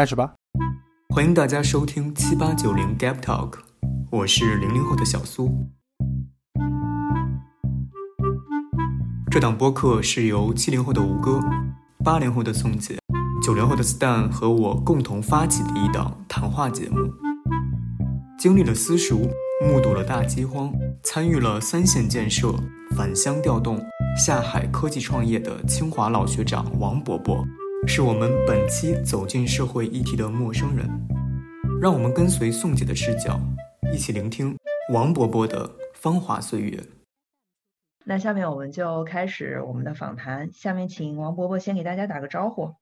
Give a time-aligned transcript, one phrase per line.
[0.00, 0.32] 开始吧。
[1.14, 3.58] 欢迎大家收听七八九零 Gap Talk，
[4.10, 5.68] 我是零零后的小苏。
[9.30, 11.38] 这档播客是由七零后的吴哥、
[12.02, 12.96] 八零后的宋姐、
[13.42, 16.96] 九零后的 Stan 和我共同发起的一档谈话节目。
[18.38, 19.28] 经历了私塾，
[19.66, 20.72] 目睹了大饥荒，
[21.02, 22.54] 参与了三线建设、
[22.96, 23.78] 返乡调动、
[24.16, 27.44] 下海科技创业的清华老学长王伯伯，
[27.92, 30.88] 是我们本期走进社会议题的陌生人。
[31.82, 33.36] 让我们跟随宋姐的视角，
[33.92, 34.56] 一起聆听
[34.92, 36.80] 王伯伯的芳华岁月。
[38.04, 40.48] 那下面我们就开始我们的访谈。
[40.52, 42.72] 下面请王伯伯先给大家打个招呼。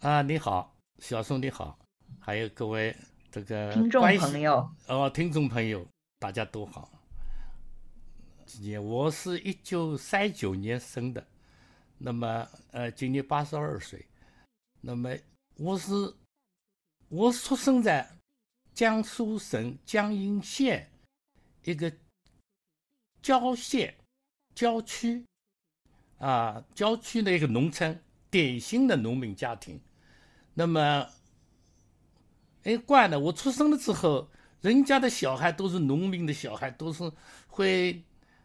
[0.00, 1.78] 啊，你好，小宋你好，
[2.20, 2.94] 还有各位
[3.30, 5.82] 这个听众朋友哦，听众朋友
[6.18, 6.90] 大家都好。
[8.82, 11.24] 我是一九三九年生的，
[12.04, 14.06] 那么呃，今年八十二岁。
[14.82, 15.08] 那么
[15.56, 16.14] 我是
[17.08, 18.06] 我出生在
[18.74, 20.92] 江苏省江阴县
[21.62, 21.90] 一个
[23.22, 23.96] 郊县。
[24.54, 25.24] 郊区，
[26.18, 29.80] 啊，郊区的一个农村，典型的农民家庭。
[30.52, 31.08] 那么，
[32.62, 34.30] 哎，惯了，我出生了之后，
[34.60, 37.10] 人家的小孩都是农民的小孩，都是
[37.48, 38.00] 会，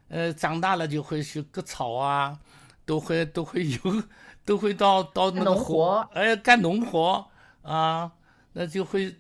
[0.08, 2.42] 呃，长大了就会去割草啊，
[2.90, 4.04] 都会 都会有，
[4.44, 7.28] 都会到到那个河，哎，干农活
[7.62, 8.12] 啊，
[8.54, 9.16] 那就会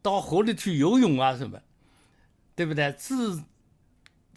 [0.00, 1.60] 到河里去游泳啊什么，
[2.56, 2.90] 对不对？
[2.92, 3.42] 自，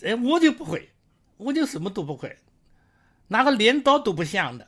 [0.03, 0.89] 哎，我就不会。
[1.38, 2.35] 我就什么都不会，
[3.27, 4.67] 拿个镰刀都不像的，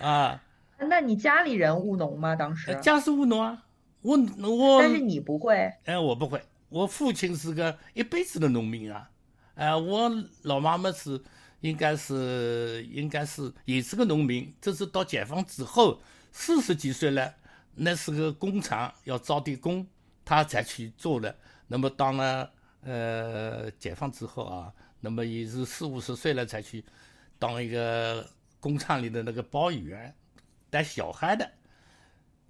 [0.00, 0.42] 啊！
[0.78, 2.34] 那你家里人务农吗？
[2.34, 3.66] 当时家是务农啊，
[4.00, 4.80] 我我。
[4.80, 5.70] 但是你不会？
[5.84, 6.42] 哎，我不会。
[6.70, 9.10] 我父亲是个一辈子的农民啊，
[9.54, 10.10] 哎，我
[10.42, 11.22] 老妈妈是
[11.60, 16.00] 应该是应该是也是个农民，这是到解放之后
[16.32, 17.34] 四十几岁了，
[17.74, 19.86] 那是个工厂要招的工，
[20.24, 21.36] 他才去做的。
[21.66, 22.50] 那么当了
[22.82, 24.72] 呃解放之后啊。
[25.00, 26.84] 那么也是四五十岁了才去
[27.38, 28.28] 当一个
[28.58, 30.12] 工厂里的那个包员，
[30.70, 31.48] 带小孩的，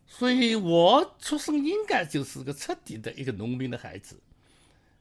[0.06, 4.18] 所以我出生应该就是个彻底的一个农民的孩子。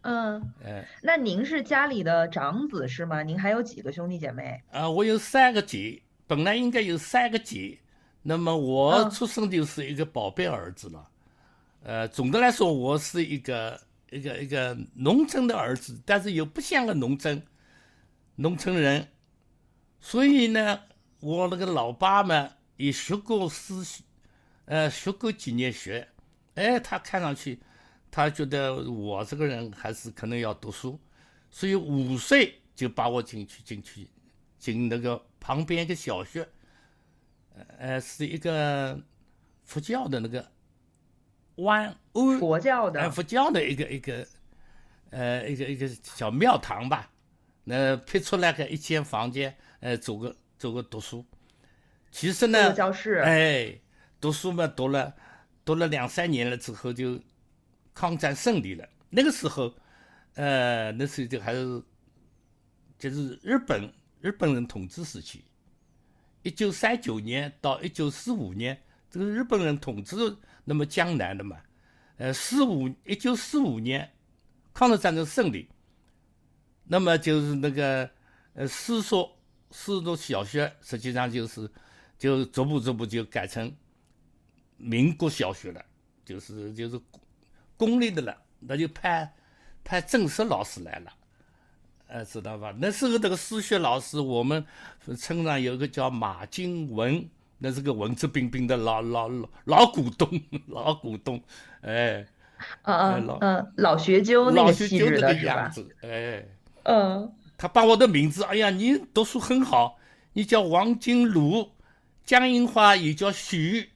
[0.02, 3.24] 嗯，哎，那您是家里的长子是吗？
[3.24, 4.62] 您还有几个兄弟姐妹？
[4.72, 7.80] 啊，我有三个姐，本来应该有三个姐，
[8.22, 11.08] 那么我出生就是一个宝贝儿子了。
[11.84, 13.80] 呃，总的来说，我是一个。
[14.10, 17.44] 一个一个农村的儿子，但是又不像个农村
[18.38, 19.06] 农村人，
[20.00, 20.80] 所以呢，
[21.20, 23.74] 我那个老爸嘛也学过诗，
[24.64, 26.08] 呃，学过几年学，
[26.56, 27.60] 哎，他看上去，
[28.10, 31.00] 他觉得我这个人还是可能要读书，
[31.50, 34.08] 所以五岁就把我进去进去
[34.58, 36.48] 进那个旁边一个小学，
[37.78, 39.00] 呃，是一个
[39.64, 40.52] 佛教的那个。
[41.58, 44.28] 湾欧佛教的，佛教的一个一个，
[45.10, 47.10] 呃，一个一个小庙堂吧，
[47.64, 51.26] 那辟出来个一间房间，呃，做个做个读书。
[52.12, 53.76] 其实呢，教室，哎，
[54.22, 55.16] 读书嘛，读了
[55.66, 57.20] 读了两三年了之后，就
[57.98, 58.88] 抗战胜利了。
[59.10, 59.74] 那个时候，
[60.36, 61.82] 呃，那时候就还是
[63.00, 63.92] 就是日本
[64.22, 65.44] 日本人统治时期，
[66.44, 70.38] 一九三九年到一九四五年，这个日本人统治。
[70.70, 71.58] 那么江南的嘛，
[72.18, 74.12] 呃，四五一九四五年，
[74.74, 75.70] 抗日战争胜利，
[76.84, 78.10] 那么就是那个
[78.54, 79.30] 呃私塾
[79.72, 81.72] 私塾小学，实际上就是
[82.18, 83.74] 就逐步逐步就改成
[84.76, 85.86] 民国小学了，
[86.26, 87.00] 就是就是
[87.78, 89.34] 公立的了，那就派
[89.84, 91.14] 派正式老师来了，
[92.08, 92.74] 呃，知道吧？
[92.78, 94.66] 那时候这个私学老师，我们
[95.18, 97.30] 村上有个叫马金文。
[97.60, 100.30] 那是个文质彬彬的老老老 老股东，
[100.68, 101.42] 老股东，
[101.82, 102.24] 哎，
[102.84, 106.46] 嗯嗯嗯，老学究那个气质的样子，哎，
[106.84, 109.98] 嗯，他把我的名字，哎呀，你读书很好，
[110.34, 111.72] 你叫王金鲁，
[112.24, 113.90] 江阴话也叫许，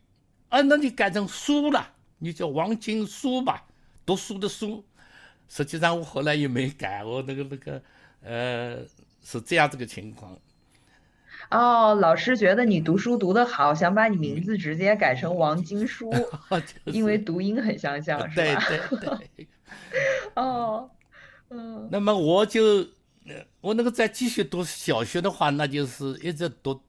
[0.49, 1.87] 啊，那你改成苏了，
[2.17, 3.65] 你叫王金书吧，
[4.11, 4.83] 读书的书，
[5.47, 7.81] 实际上我后来也没改，我那个那个，
[8.21, 8.79] 呃，
[9.23, 10.37] 是这样子个情况。
[11.49, 16.13] 哦，老师觉得你读书读得好，想把你名字直接改成王金书，
[16.83, 18.33] 因为读音很相像，是吧？
[18.35, 19.47] 对对对。
[20.35, 20.91] 哦，
[21.49, 21.87] 嗯。
[21.89, 22.85] 那么我就，
[23.61, 26.81] 我那个再继续读小学的话，那就是一直读。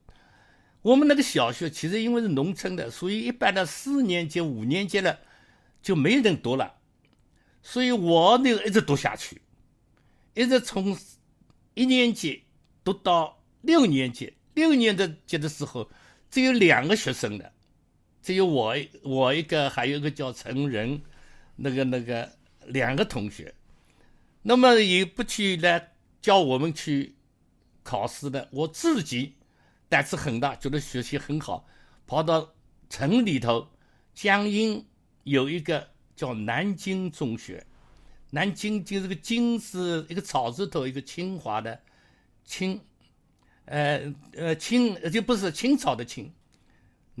[0.81, 5.17] 我们那个小学其实因为是农村的，所以一般的四年级、五年级了
[5.81, 6.73] 就没人读了，
[7.63, 9.41] 所以我那个一直读下去，
[10.35, 10.95] 一直从
[11.73, 12.43] 一年级
[12.83, 14.35] 读到六年级。
[14.53, 15.89] 六年的级的时候，
[16.29, 17.51] 只有两个学生的，
[18.21, 21.01] 只有我我一个，还有一个叫陈仁，
[21.55, 22.33] 那个那个
[22.67, 23.55] 两个同学。
[24.43, 27.15] 那么也不去来叫我们去
[27.81, 29.33] 考试的，我自己
[29.89, 31.65] 胆子很大，觉得学习很好，
[32.05, 32.53] 跑到
[32.91, 33.69] 城里头，
[34.13, 34.85] 江阴
[35.23, 37.65] 有一个叫南京中学，
[38.31, 41.81] 南京就是个京是一个草字头一个清华的
[42.43, 42.81] 清，
[43.65, 46.31] 呃呃清就不是清朝的清。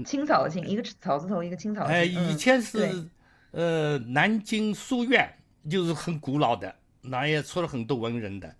[0.05, 1.83] 清朝的清，一个草字头，一个青草。
[1.83, 3.07] 哎，以前是，
[3.51, 5.31] 呃，南京书院，
[5.69, 8.55] 就是很古老的，那也出了很多文人的。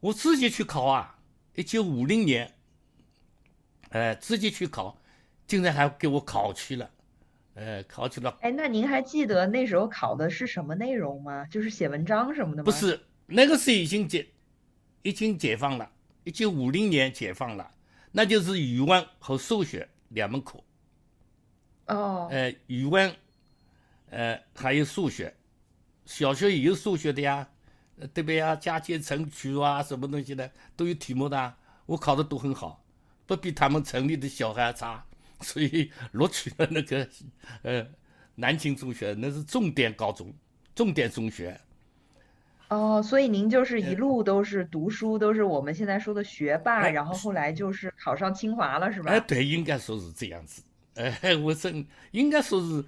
[0.00, 1.18] 我自己去考啊，
[1.54, 2.52] 一九五零年，
[3.88, 5.00] 呃，自己去考，
[5.46, 6.90] 竟然还给我考去了，
[7.58, 8.38] 呃，考取了。
[8.40, 11.44] 哎，那您还记得那时候考的是什么内容吗？
[11.46, 12.64] 就是写文章什么的吗？
[12.64, 14.28] 不是，那个是已经解，
[15.02, 15.90] 已经解放了，
[16.22, 17.72] 一九五零年解放了，
[18.12, 19.88] 那就是语文和数学。
[20.10, 20.58] 两门课，
[21.88, 23.14] 哦，呃，语文，
[24.08, 25.36] 呃，还有数学，
[26.06, 27.46] 小学也有数学的呀，
[28.14, 28.56] 对不对呀？
[28.56, 32.82] 加减乘除啊，什么东西的都有题目的，我考的都很好，
[33.26, 35.04] 不比他们城里的小孩差，
[35.42, 37.08] 所以录取了那个，
[37.62, 37.86] 呃，
[38.34, 40.32] 南京中学，那是重点高中，
[40.74, 41.60] 重点中学。
[42.68, 49.10] 哦，所以您就是一路都是读书，都是我们现在说的学霸，然后后来就是考上清华了，是吧？
[49.10, 50.62] 哎，对，应该说是这样子。
[50.94, 52.84] 哎， 我真应该说是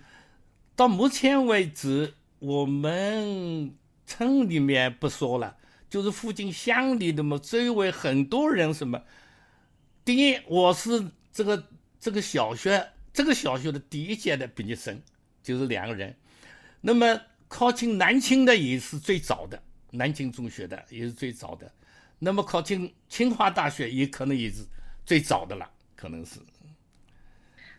[0.76, 3.74] 到目前为止，我们
[4.04, 5.56] 村里面不说了，
[5.88, 9.00] 就是附近乡里的嘛，周围很多人什么。
[10.04, 11.68] 第一，我是这个
[12.00, 15.00] 这个小学这个小学的第一届的毕业生，
[15.42, 16.16] 就是两个人。
[16.80, 19.62] 那么考进南京的也是最早的。
[19.92, 21.68] 南京中学的也是最早的，
[22.20, 24.64] 那么考进清华大学也可能也是
[25.04, 26.38] 最早的了，可能是。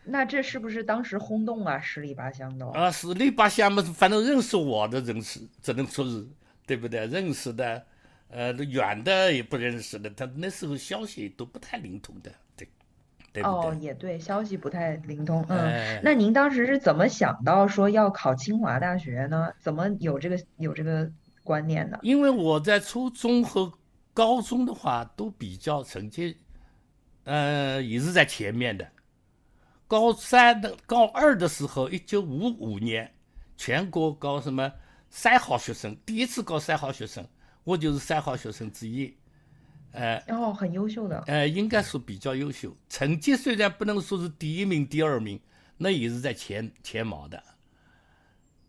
[0.04, 1.80] 那这是不是当时轰动啊？
[1.80, 6.28] 十里八乡的啊，十里八乡嘛，反正认识我的人是只能说是
[6.66, 7.06] 对不对？
[7.06, 7.86] 认识的，
[8.28, 12.30] 呃，远的也不认识的，他那时候消息都不太灵通的，
[13.32, 13.70] 对，不对？
[13.70, 15.44] 哦，也对，消息不太灵通。
[15.48, 19.52] 嗯，那您当时是怎么想到说要考清华大学呢？
[19.58, 21.10] 怎么有这个有这个？
[21.44, 23.72] 观念呢，因为我在初中和
[24.14, 26.36] 高中的话都比较成绩，
[27.24, 28.86] 呃，也是在前面的。
[29.88, 33.12] 高三的高二的时候，一九五五年，
[33.56, 34.72] 全国搞什么
[35.10, 37.26] 三好学生，第一次搞三好学生，
[37.64, 39.12] 我就是三好学生之一。
[39.92, 41.22] 呃，哦，很优秀的。
[41.26, 45.40] 呃，应该说比较优秀，成绩虽然不能说是第一名、第二名，
[45.78, 47.42] 那也是在前前茅的。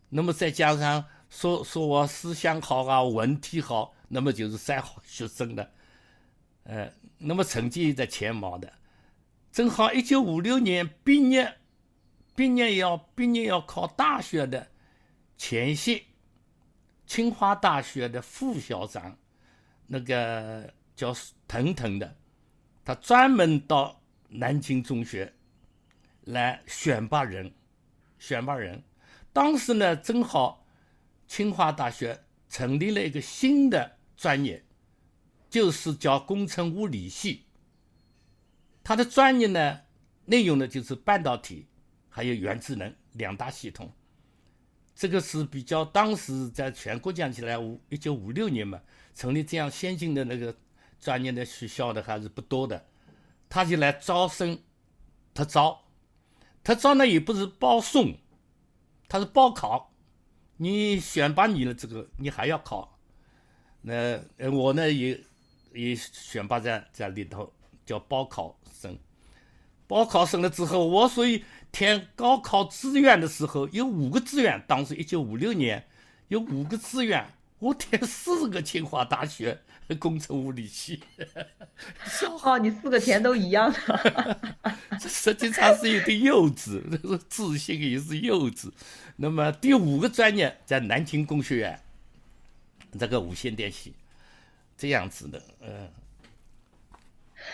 [0.09, 1.03] 那么再加上。
[1.35, 5.67] 说说我思想好啊，文体好，那么就是三好学生了，
[6.65, 8.71] 呃，那么成绩在前茅的，
[9.51, 11.57] 正好一九五六年毕业，
[12.35, 14.67] 毕业要毕业要考大学的
[15.35, 16.03] 前夕，
[17.07, 19.17] 清华大学的副校长，
[19.87, 21.15] 那个叫
[21.47, 22.17] 腾腾的，
[22.83, 25.33] 他专门到南京中学
[26.25, 27.53] 来选拔人，
[28.17, 28.83] 选拔人，
[29.31, 30.61] 当时呢正好。
[31.25, 34.63] 清华大学成立了一个新的专业，
[35.49, 37.45] 就是叫工程物理系。
[38.83, 39.79] 它的专业呢，
[40.25, 41.65] 内容呢就是半导体
[42.07, 43.91] 还有原子能两大系统。
[44.93, 48.79] 这个是比较当时在全国讲起来，五一九五六年嘛，
[49.15, 50.55] 成立这样先进的那个
[51.03, 52.85] 专业的学校的还是不多的。
[53.49, 54.59] 他就来招生，
[55.33, 55.83] 他招，
[56.63, 58.15] 他招呢也不是报送，
[59.07, 59.93] 他是报考。
[60.57, 62.97] 你选拔你的这个，你还要考。
[63.81, 64.19] 那
[64.49, 65.19] 我呢也
[65.73, 67.51] 也选拔在在里头，
[67.85, 68.97] 叫报考生。
[69.87, 75.85] 报考生了之后，我所以填高考志愿的时候有五个志愿，当时一九五六年
[76.29, 77.27] 有五个志愿，
[77.63, 79.57] 我填四个清华大学
[79.99, 81.01] 工程物理系。
[82.43, 84.57] 哦，你四个填都一样的。
[84.99, 86.81] 这实际上是有点幼稚，
[87.29, 88.69] 自信也是幼稚。
[89.15, 91.79] 那么第五个专业在南京工学院，
[92.99, 93.93] 这个无线电系，
[94.77, 95.89] 这样子的，嗯。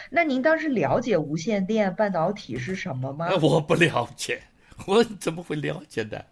[0.10, 3.30] 那您当时了解无线电半导体是什么吗？
[3.42, 4.42] 我不了解，
[4.88, 6.26] 我怎么会了解的？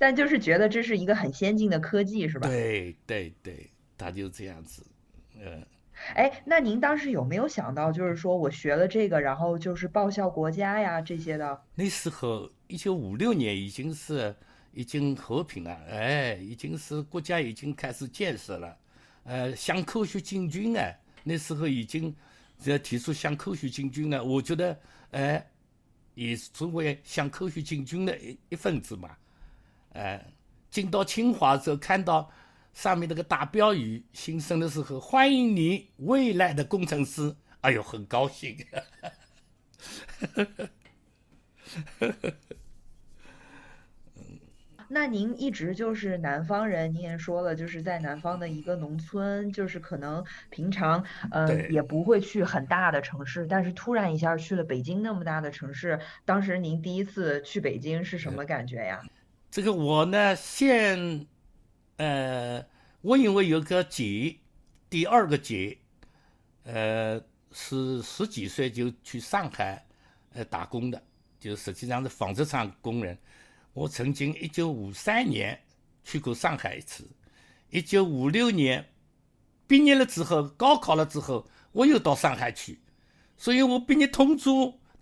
[0.00, 2.48] 但就是觉得这是一个很先进的科技，是吧？
[2.48, 4.82] 对对对，他就这样子，
[5.38, 5.62] 嗯。
[6.14, 11.62] 哎，那您当时有没有想到，就是说我学了这个，然后就是报效国家呀这些的？
[11.74, 14.34] 那时候一九五六年已经是
[14.72, 18.78] 已经和平了，哎，已经是国家已经开始建设了，
[19.24, 22.16] 呃，向科学进军哎，那时候已经
[22.64, 24.24] 要提出向科学进军了。
[24.24, 24.80] 我觉得，
[25.10, 25.46] 哎，
[26.14, 29.10] 也作为向科学进军的一一份子嘛。
[29.92, 30.32] 哎，
[30.70, 32.30] 进到清华之后，看到
[32.72, 38.56] 上面那个大标语新生的时候，欢迎你未来的工程师，哎呦，很高兴。
[44.92, 59.00] 那您一直就是南方人，您也说了，就是在南方的一个农村，就是可能平常呃也不会去很大的城市，但是突然一下去了北京那么大的城市，当时您第一次去北京是什么感觉呀？
[59.50, 61.26] 这个我呢，现
[61.96, 62.64] 呃，
[63.00, 64.36] 我因为有个姐，
[64.88, 65.76] 第二个姐，
[66.62, 69.84] 呃，是十几岁就去上海
[70.34, 71.02] 呃打工的，
[71.40, 73.18] 就实际上是纺织厂工人。
[73.72, 75.60] 我曾经一九五三年
[76.04, 77.04] 去过上海一次，
[77.70, 78.88] 一九五六年
[79.66, 82.78] 毕业了之后，高考了之后，我又到上海去，
[83.36, 84.48] 所以我毕业通知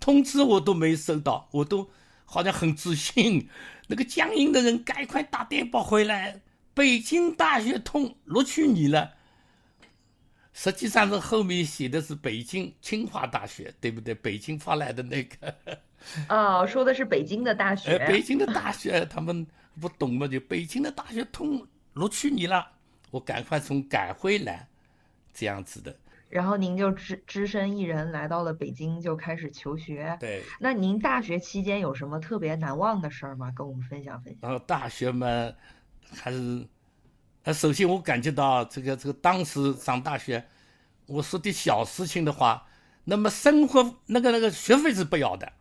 [0.01, 1.91] 通知我都没收到，我都
[2.25, 3.51] 好像很自信。
[3.89, 6.41] 那个江阴的人赶快打电报回来，
[6.75, 9.15] 北京大学通录取你了。
[10.53, 14.15] 实际上是后面写的是北京清华大学，对不对？
[14.15, 15.55] 北京发来的那个。
[16.29, 17.99] 哦， 说的是北京的大学。
[18.07, 19.47] 北京的大学， 他们
[19.81, 20.27] 不懂嘛？
[20.27, 21.65] 就北京的大学通
[21.95, 22.67] 录取你了，
[23.11, 24.69] 我赶快从赶回来，
[25.33, 25.97] 这样子的。
[26.29, 30.17] 然后您就只只身一人来到了北京，就开始求学。
[30.21, 30.43] 对。
[30.61, 33.53] 那您大学期间有什么特别难忘的事儿吗？
[33.57, 34.51] 跟我们分享分享。
[34.51, 35.27] 然后大学嘛，
[36.15, 36.67] 还是，
[37.45, 40.45] 呃，首先我感觉到这个这个当时上大学，
[41.07, 42.67] 我说的小事情的话，
[43.05, 45.53] 那么生活那个那个学费是不要的。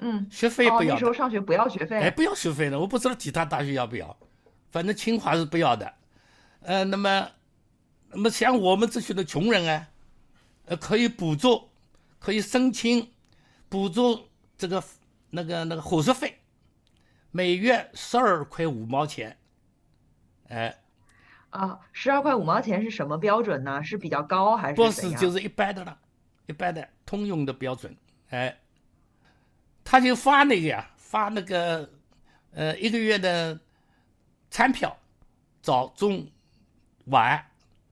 [0.00, 0.94] 嗯，学费不要。
[0.94, 1.98] 那时候上学不要学费。
[1.98, 4.14] 哎，不要学费的，我不知道其他大学要不要，
[4.70, 5.94] 反正清华是不要的。
[6.60, 7.30] 呃，那么，
[8.10, 9.88] 那么像我们这些的穷人啊，
[10.66, 11.68] 呃，可以补助，
[12.18, 13.12] 可以申请
[13.68, 14.82] 补助这个
[15.30, 16.40] 那个那个伙食费，
[17.30, 19.36] 每月十二块五毛钱。
[20.48, 20.78] 哎，
[21.50, 23.82] 啊，十二块五毛钱是什么标准呢？
[23.82, 24.74] 是比较高还是？
[24.76, 25.98] 不是，就是一般的了，
[26.46, 27.96] 一般的通用的标准。
[28.30, 28.56] 哎。
[29.88, 31.88] 他就发那个呀，发那个，
[32.50, 33.56] 呃，一个月的
[34.50, 34.98] 餐票，
[35.62, 36.26] 早中
[37.04, 37.40] 晚，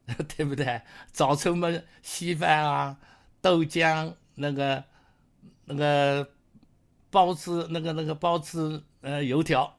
[0.36, 0.82] 对不对？
[1.12, 1.68] 早晨嘛，
[2.02, 2.98] 稀饭啊，
[3.40, 4.84] 豆浆，那个
[5.64, 6.28] 那个
[7.10, 9.78] 包子，那个那个包子，呃，油条，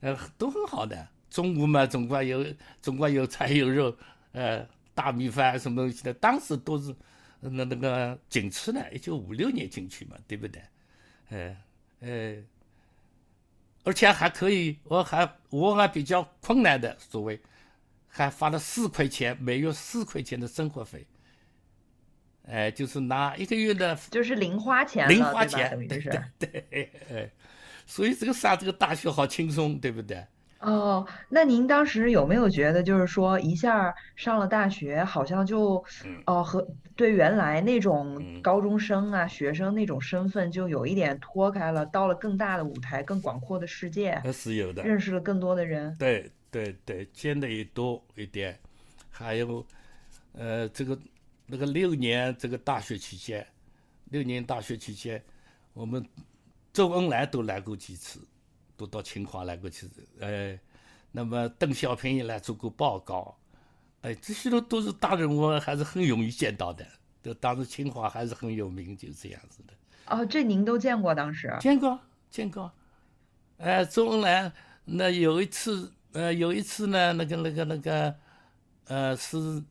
[0.00, 1.08] 呃，都很好的。
[1.28, 2.46] 中午嘛，总归有
[2.80, 3.96] 总归有菜有肉，
[4.32, 6.94] 呃，大米饭什么东西的，当时都是
[7.40, 10.62] 那那个进去呢，一九五六年进去嘛，对不对？
[11.30, 11.62] 哎
[12.00, 12.42] 哎，
[13.82, 17.40] 而且还可以，我还我还比较困难的，所谓
[18.16, 21.04] 还发了四块钱，每月四块钱的生活费，
[22.46, 27.30] 哎，就是拿一个月的， 就是零花钱，零花钱，等于是，对，哎，
[27.84, 30.24] 所以这个上这个大学好轻松，对不对？
[30.60, 35.84] 哦，那您当时有没有觉得，就是说一下上了大学，好像就，
[36.26, 45.94] 哦，和对原来那种高中生啊、学生那种身份就有一点脱开了，到了更大的舞台、更广阔的世界，是有的，认识了更多的人。
[45.98, 48.56] 对对对，见的也多一点，
[49.10, 49.66] 还有，
[50.34, 50.96] 呃，这个
[51.46, 53.44] 那个六年这个大学期间，
[54.10, 55.20] 六年大学期间，
[55.72, 56.06] 我们
[56.72, 58.20] 周恩来都来过几次。
[58.76, 60.58] 都到清华来过几次，哎，
[61.12, 63.38] 那么邓小平也来做过报告，
[64.00, 66.84] 哎，这些都都是大人物，还是很容易见到的。
[67.22, 69.72] 都当时清华还是很有名，就这样子的。
[70.06, 71.56] 哦，这您都见过当时？
[71.60, 72.00] 见过，
[72.32, 72.72] 见过。
[73.58, 74.52] 哎，周恩来
[74.84, 78.16] 那有一次，呃，有一次呢，那个那个那个，
[78.86, 79.62] 呃，是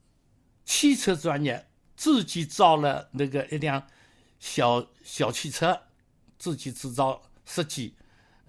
[0.66, 3.88] 汽车专业，自己造了那个一辆
[4.40, 5.84] 小小汽车，
[6.38, 7.96] 自己制造设计。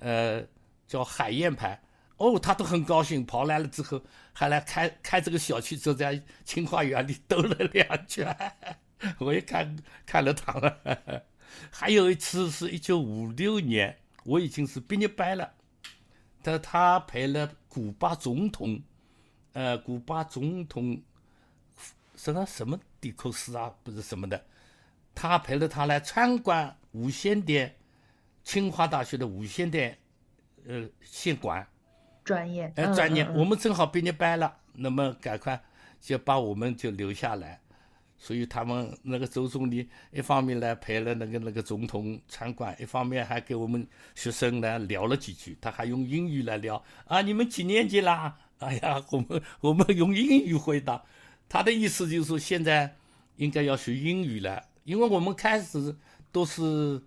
[0.01, 0.45] 呃，
[0.87, 1.81] 叫海燕牌，
[2.19, 4.03] 哦，他都很高兴，跑来了之后
[4.35, 8.37] 还来开开这个小汽车，在清华园里兜了两圈，
[9.19, 11.23] 我也看看了他了。
[11.71, 15.55] 还有一次是一九五六年，我已经是毕业班了，
[16.43, 18.81] 他他陪了古巴总统，
[19.53, 21.03] 呃，古巴总统
[22.15, 24.41] 什么什么迪克斯啊，不是什么的，
[25.13, 27.75] 他陪着他来参观无线电。
[28.45, 29.99] 清华大学的无线电，
[30.67, 31.67] 呃，线管
[32.23, 35.59] 专业，哎，专业，我们正好毕业班了，那么赶快
[35.99, 37.59] 就把我们就留下来，
[38.25, 48.35] 所以他们那个周总理一方面来陪了那个那个总统参观，一方面还给我们学生呢聊了几句，他还用英语来聊啊，你们几年级啦？
[48.61, 51.05] 哎呀， 我们我们用英语回答，
[51.51, 52.97] 他的意思就是说现在
[53.37, 55.95] 应该要学英语了，因为我们开始
[56.33, 57.03] 都是。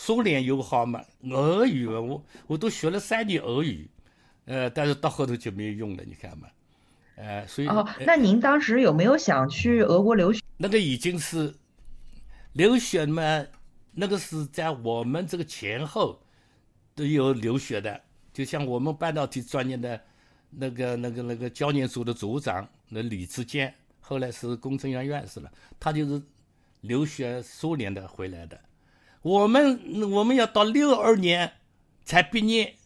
[0.00, 3.90] 苏联友好嘛，俄语我我都学了三年俄语，
[4.44, 6.46] 呃，但是到后头就没有用了，你看嘛，
[7.20, 10.40] 呃，所以哦，那您当时有没有想去俄国留学？
[10.56, 11.52] 那个已经是
[12.52, 13.44] 留学嘛，
[13.92, 16.22] 那个是在我们这个前后
[16.94, 18.00] 都有留学的，
[18.32, 20.00] 就像我们半导体专业的
[20.48, 26.22] 那个那个那个教研组的组长那李志坚，后来是工程院院士了，他就是
[26.82, 28.60] 留学苏联的回来的。
[29.22, 31.50] 我们我们要到六二年
[32.04, 32.76] 才毕业，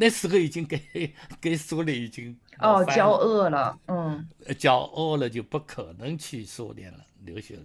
[0.00, 7.62] 那时候已经给给苏联已经哦交恶了，嗯，交恶了就不可能去苏联了留学了，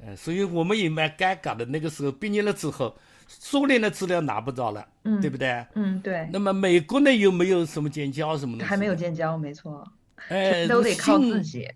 [0.00, 1.64] 呃，所以我们也蛮尴尬的。
[1.66, 2.96] 那个时候毕业了之后，
[3.28, 5.66] 苏联的资料拿不着了，嗯，对不对？
[5.74, 6.26] 嗯，对。
[6.32, 9.86] 那么美国呢，又没有什么建交什么的，还没有建交，没错，
[10.28, 11.68] 哎，都得靠自己，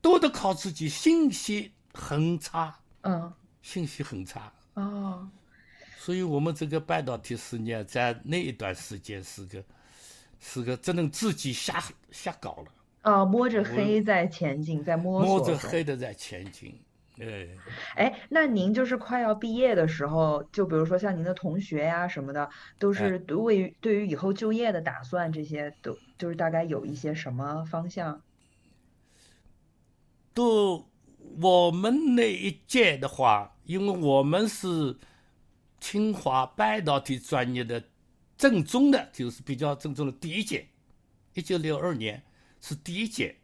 [0.00, 3.32] 都得靠自己，信息很差，嗯。
[3.60, 5.28] 信息很差哦，
[6.04, 9.62] 所以我们这个半导体事业在那一段时间是个
[10.40, 11.80] 是个只能自己瞎
[12.10, 12.64] 瞎搞了
[13.02, 16.76] 啊，摸着黑在前进，在摸索，摸着黑的在前进。
[17.20, 17.46] 哎，
[17.94, 28.20] 哎，那您就是快要毕业的时候，就比如说像您的同学呀什么的，都是对于对于以后就业的打算，这些都就是大概有一些什么方向？
[30.34, 30.84] 都。
[31.40, 34.94] 我们那一届的话，因为我们是
[35.82, 37.82] 清华半导体专业的
[38.38, 40.68] 正宗的，就是比较正宗的第一届，
[41.34, 42.22] 一九六二年
[42.60, 43.36] 是第一届，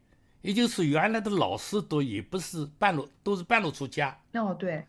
[0.42, 4.16] 也就是原来的老师都也不是半路，都是半路出家。
[4.34, 4.86] 哦，对。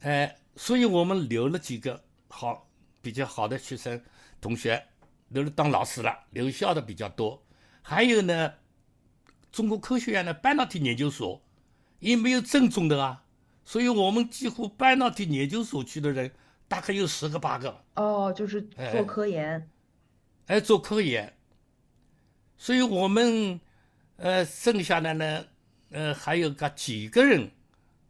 [0.00, 2.68] 哎，所以我们留了几个好
[3.00, 4.02] 比较好的学生
[4.40, 4.84] 同学，
[5.28, 7.40] 留了当老师了，留校的比较多。
[7.80, 8.54] 还有呢，
[9.52, 11.40] 中国科学院的半导体研究所。
[11.98, 13.24] 也没有正宗的啊，
[13.64, 16.30] 所以我们几乎半导体研究所去的人
[16.68, 17.84] 大概有十个八个。
[17.94, 19.70] 哦，就是做科研，
[20.46, 21.36] 哎，做科研。
[22.56, 23.60] 所以我们
[24.16, 25.44] 呃剩下的呢，
[25.90, 27.50] 呃还有个几个人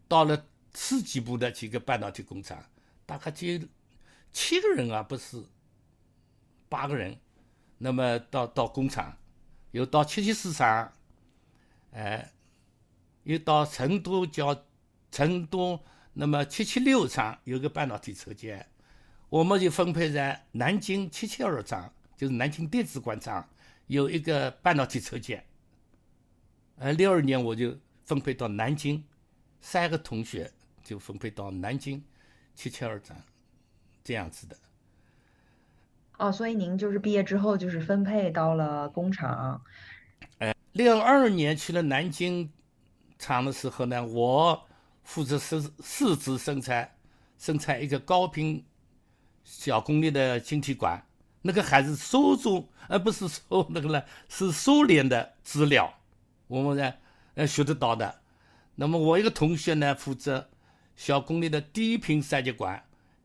[0.09, 2.65] 到了次级部的几个半导体工厂，
[3.05, 3.47] 大概就
[4.33, 5.43] 七个人啊，不是
[6.69, 7.19] 八个人。
[7.79, 9.17] 那么到到工厂，
[9.73, 10.93] 又到七七四厂，
[11.93, 12.33] 哎。
[13.27, 14.57] 又到成都叫
[15.11, 15.81] 成都，
[16.19, 18.67] 那么七七六厂有个半导体车间，
[19.29, 23.47] 我们就分配在南京七七二厂，就是南京电子管厂
[23.87, 25.45] 有一个半导体车间。
[26.79, 27.77] 呃，六二年我就
[28.07, 29.05] 分配到南京，
[29.61, 30.51] 三个同学
[30.83, 32.03] 就分配到南京
[32.55, 33.15] 七七二厂，
[34.03, 34.57] 这样子的。
[36.17, 39.63] 哦，所以您就是毕业之后就是分配到了工厂。
[40.39, 42.51] 呃，六二年去了南京。
[43.19, 44.66] 厂的时候呢，我
[45.07, 46.97] 负责试试制生产，
[47.39, 48.67] 生产一个高频
[49.45, 51.07] 小功率的晶体管，
[51.43, 56.01] 那个还是苏中，而不是说那个呢，是苏联的资料，
[56.49, 56.93] 我们呢
[57.37, 58.21] 呃学得到的。
[58.75, 60.51] 那么我一个同学呢，负责
[60.97, 62.85] 小功率的低频三极管，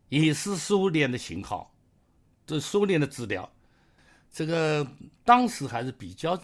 [0.10, 1.74] 也是苏联的型号，
[2.46, 3.52] 这苏联的资料，
[4.32, 4.88] 这个
[5.26, 6.40] 当时还是比较，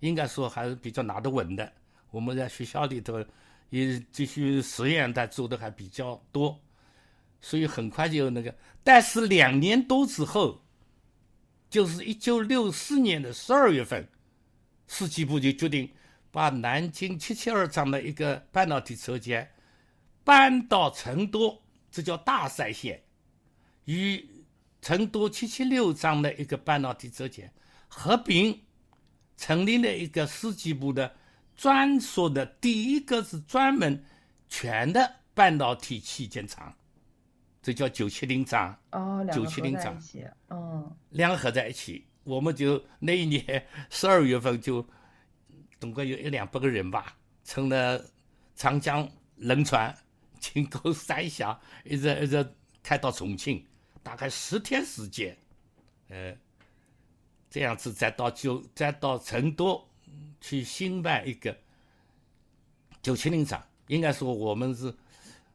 [0.00, 1.70] 应该说还是比较拿得稳的。
[2.10, 3.22] 我们在学校里头
[3.70, 6.58] 也继续实验，但做的还比较多，
[7.40, 8.54] 所以很快就那个。
[8.82, 10.64] 但是两年多之后，
[11.68, 14.08] 就是一九六四年的十二月份，
[14.86, 15.90] 四机部就决定
[16.30, 19.50] 把南京七七二厂的一个半导体车间
[20.24, 23.02] 搬到成都，这叫大赛县，
[23.84, 24.26] 与
[24.80, 27.52] 成都七七六厂的一个半导体车间
[27.86, 28.62] 合并，
[29.36, 31.14] 成立了一个四机部的。
[31.58, 34.04] 专属的第一个是专门
[34.48, 36.72] 全的半导体器件厂，
[37.60, 38.78] 这叫九七零厂。
[38.92, 40.00] 哦，九七零厂，
[40.50, 44.86] 嗯，两个合在一起，我们就那一年 十二月份就，
[45.80, 48.00] 总共有一两百个人吧，乘了
[48.54, 49.92] 长江轮船，
[50.38, 53.66] 经过三峡，一直一直开到重庆，
[54.04, 55.36] 大概十天时间，
[56.08, 56.32] 呃，
[57.50, 59.87] 这样子再到就再到成都。
[60.40, 61.56] 去新办一个
[63.02, 64.94] 九七零厂，应该说我们是，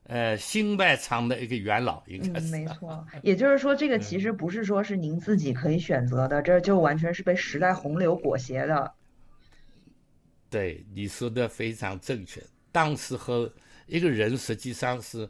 [0.04, 2.48] 呃，新办厂的一个元老，应该是。
[2.48, 3.08] 嗯，没错。
[3.24, 8.94] 也就是说，这个其实不是说是您自己可以选择的，这就完全是被时代洪流裹挟的。
[10.50, 12.42] 对，你说的非常正确。
[12.72, 13.50] 当时候
[13.88, 15.30] 一个人实际上是，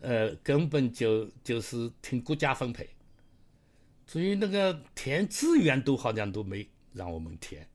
[0.00, 2.88] 呃，根本就就是听国家分配，
[4.06, 7.66] 所以那个填志愿都好像都没让我们填。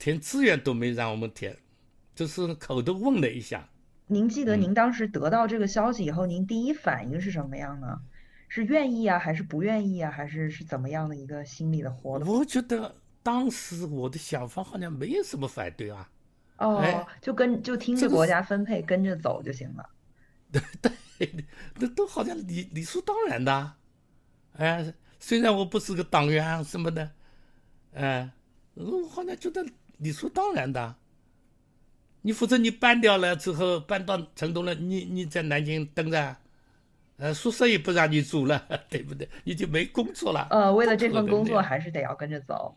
[0.00, 1.56] 填志愿都没让我们填，
[2.14, 3.68] 就是口头问了一下，
[4.06, 8.00] 您记得您当时得到这个消息以后，您第一反应是什么样呢？
[8.48, 12.26] 是愿意啊，还是不愿意啊，还是是怎么样的一个心理的活动？
[12.26, 16.10] 我觉得当时我的想法好像没有什么反对啊。
[16.56, 19.88] 哦，就跟就听着国家分配，跟着走就行了。
[20.50, 21.44] 对 对，
[21.78, 23.72] 那都好像理理所当然的。
[24.54, 27.10] 哎，虽然我不是个党员什么的，
[27.92, 28.30] 哎，
[28.74, 29.64] 我好像觉得
[30.00, 30.96] 理所当然的。
[32.22, 36.36] 你否则你搬掉了之后，搬到成都了，你你在南京等着，
[37.16, 39.26] 呃，宿舍也不让你住了，对不对？
[39.44, 40.46] 你就没工作了。
[40.50, 42.76] 呃，为了这份工作，还是得要跟着走。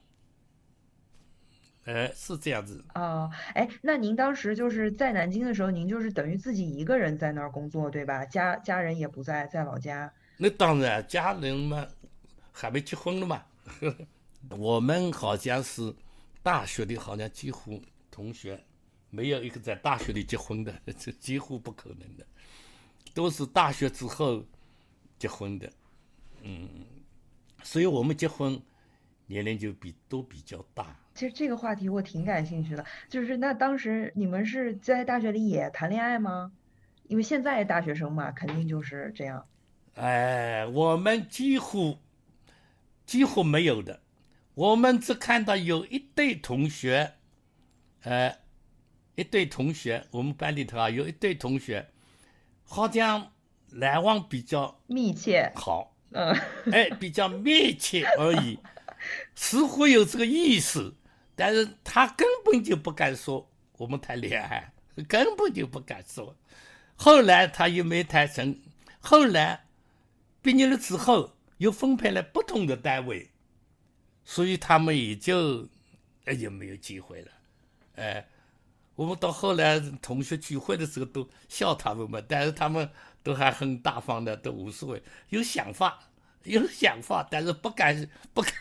[1.83, 2.81] 哎，是这样子。
[2.95, 8.23] 哦，哎，那您当时就是在南京的时候，您就是等于自己一个人在那儿工作，对吧？
[8.23, 10.09] 家家人也不在，在老家。
[10.37, 11.85] 那当然，家人嘛，
[12.53, 13.43] 还没结婚了嘛。
[14.57, 15.93] 我们好像是
[16.43, 18.63] 大学里，好像几乎同学。
[19.15, 22.25] 没有一个在大学里结婚的，这 几乎不可能的，
[23.13, 24.43] 都是大学之后
[25.19, 25.71] 结婚的，
[26.41, 26.67] 嗯，
[27.61, 28.59] 所以我们结婚
[29.27, 30.95] 年龄就比都比较大。
[31.13, 36.51] 其实这个话题我挺感兴趣的，就是那当时你们是在大学里也谈恋爱吗？
[37.03, 39.47] 因为现在大学生嘛，肯定就是这样。
[39.93, 41.99] 哎，我们几乎
[43.05, 44.01] 几乎没有的，
[44.55, 47.15] 我们只看到有一对同学，
[48.03, 48.37] 呃。
[49.15, 51.87] 一对同学，我们班里头啊，有一对同学，
[52.63, 53.31] 好像
[53.69, 56.35] 来往比较密切，好，嗯，
[56.71, 58.57] 哎，比较密切而已，
[59.35, 60.95] 似乎有这个意思，
[61.35, 64.73] 但是他根本就不敢说我们谈恋爱，
[65.07, 66.35] 根本就不敢说。
[66.95, 68.59] 后来他又没谈成，
[68.99, 69.65] 后来
[70.41, 73.29] 毕业了之后又分配了不同的单位，
[74.25, 75.67] 所以他们也就
[76.25, 77.31] 哎就没有机会了，
[77.95, 78.25] 哎。
[78.95, 82.87] 我们到后来同学聚会的时候都笑他们嘛，但是他们
[83.23, 85.99] 都还很大方的，都无所谓，有想法，
[86.43, 88.53] 有想法，但是不敢不敢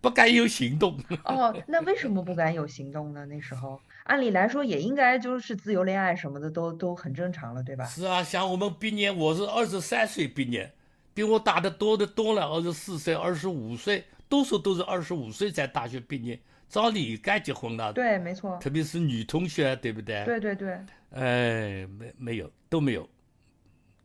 [0.00, 0.98] 不敢有行动。
[1.22, 3.24] 哦，那为什么不敢有行动呢？
[3.26, 7.84] 那时候按理来说也应该就是自由恋爱什么的都都很正常了，对吧？
[7.84, 10.74] 是啊，像我们毕业，我是二十三岁毕业，
[11.14, 16.38] 比我大的多的多了，二十四岁、二十五岁，多数都是二十五岁才大学毕业。
[16.68, 20.24] 早你该结婚了，对，没错，特别是女同学，对不对？
[20.24, 20.76] 对对对。
[21.10, 23.08] 哎，没没有都没有，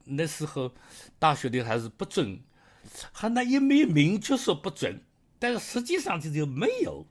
[0.05, 0.71] 那时候
[1.17, 2.39] 大学里还是不准，
[3.11, 5.01] 还那也没有明确说不准，
[5.39, 7.03] 但是实际上就就没有，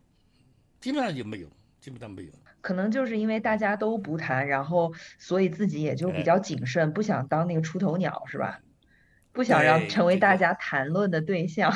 [0.81, 1.49] 基本上就没有，
[1.81, 2.31] 基本上没有。
[2.61, 8.61] 可能就是因为大家都不谈，然后所以自己也就比较谨慎，不想当那个出头鸟，是吧？
[9.39, 11.73] 不想让成为大家谈论的对象。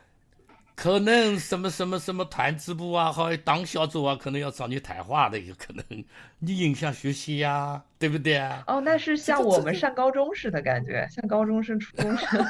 [0.76, 6.04] 可能什么什么什么团支部啊，或党小组啊，可能要找你谈话的，有可能
[6.40, 8.62] 你影响学习呀，对不对啊？
[8.66, 12.44] 哦，那是像我们上高中似的感觉，像高中生、初中生。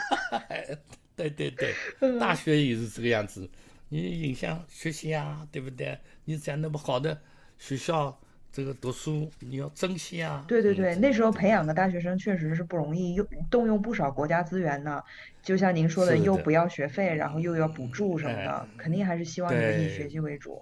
[1.15, 1.73] 对对对，
[2.19, 3.49] 大学也是这个样子，
[3.89, 5.97] 你影响学习啊，对不对？
[6.25, 7.23] 你在那么好的
[7.57, 8.21] 学校。
[8.53, 10.45] 这个读书你要珍惜啊！
[10.49, 15.01] 对对对，那时候培养的大学生确实是不容易，用动用不少国家资源呢。
[15.41, 20.61] 就像您说的，又不要学费，然后又要补助什么的，肯定还是希望你们以学习为主。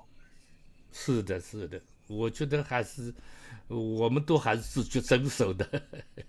[0.92, 3.12] 是的，是的，我觉得还是
[3.68, 5.66] 我们都还是自觉遵守的。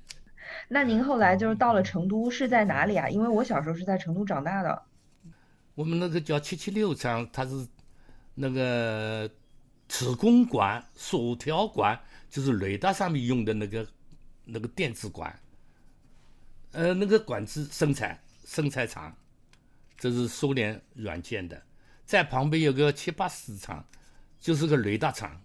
[0.69, 3.09] 那您后来就是到了成都，是在哪里啊？
[3.09, 4.81] 因为我小时候是在成都长大的。
[5.75, 7.67] 我们那个叫七七六厂，它是
[8.35, 9.29] 那个。
[9.89, 11.99] 磁共管、锁条管，
[12.29, 13.85] 就是雷达上面用的那个
[14.45, 15.37] 那个电子管，
[16.71, 19.13] 呃，那个管子生产生产厂，
[19.97, 21.61] 这是苏联软件的，
[22.05, 23.83] 在旁边有个七八十厂，
[24.39, 25.41] 就是个雷达厂。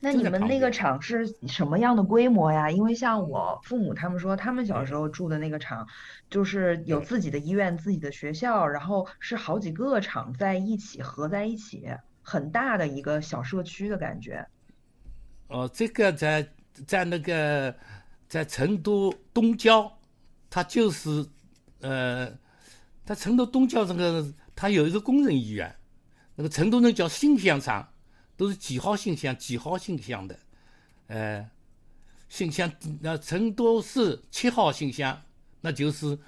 [0.00, 2.70] 那你们那个厂是什么样的规模呀？
[2.70, 5.86] 因为像我父母他们说，他们小时候住的那个厂，
[6.30, 11.86] 就是有自己的医院、自己的学校，然后是好几个厂在一起合在一起。
[12.28, 14.46] 很大的一个小社区的感觉。
[15.46, 16.46] 哦，这个在
[16.86, 17.74] 在那个
[18.28, 19.90] 在成都东郊，
[20.50, 21.26] 它就是
[21.80, 22.30] 呃，
[23.06, 25.74] 在成都东郊这个，它有一个工人医院，
[26.34, 27.88] 那个成都人叫信箱厂，
[28.36, 30.38] 都是几号信箱几号信箱的，
[31.06, 31.50] 呃，
[32.28, 35.18] 信箱那成都市七号信箱，
[35.62, 36.18] 那就是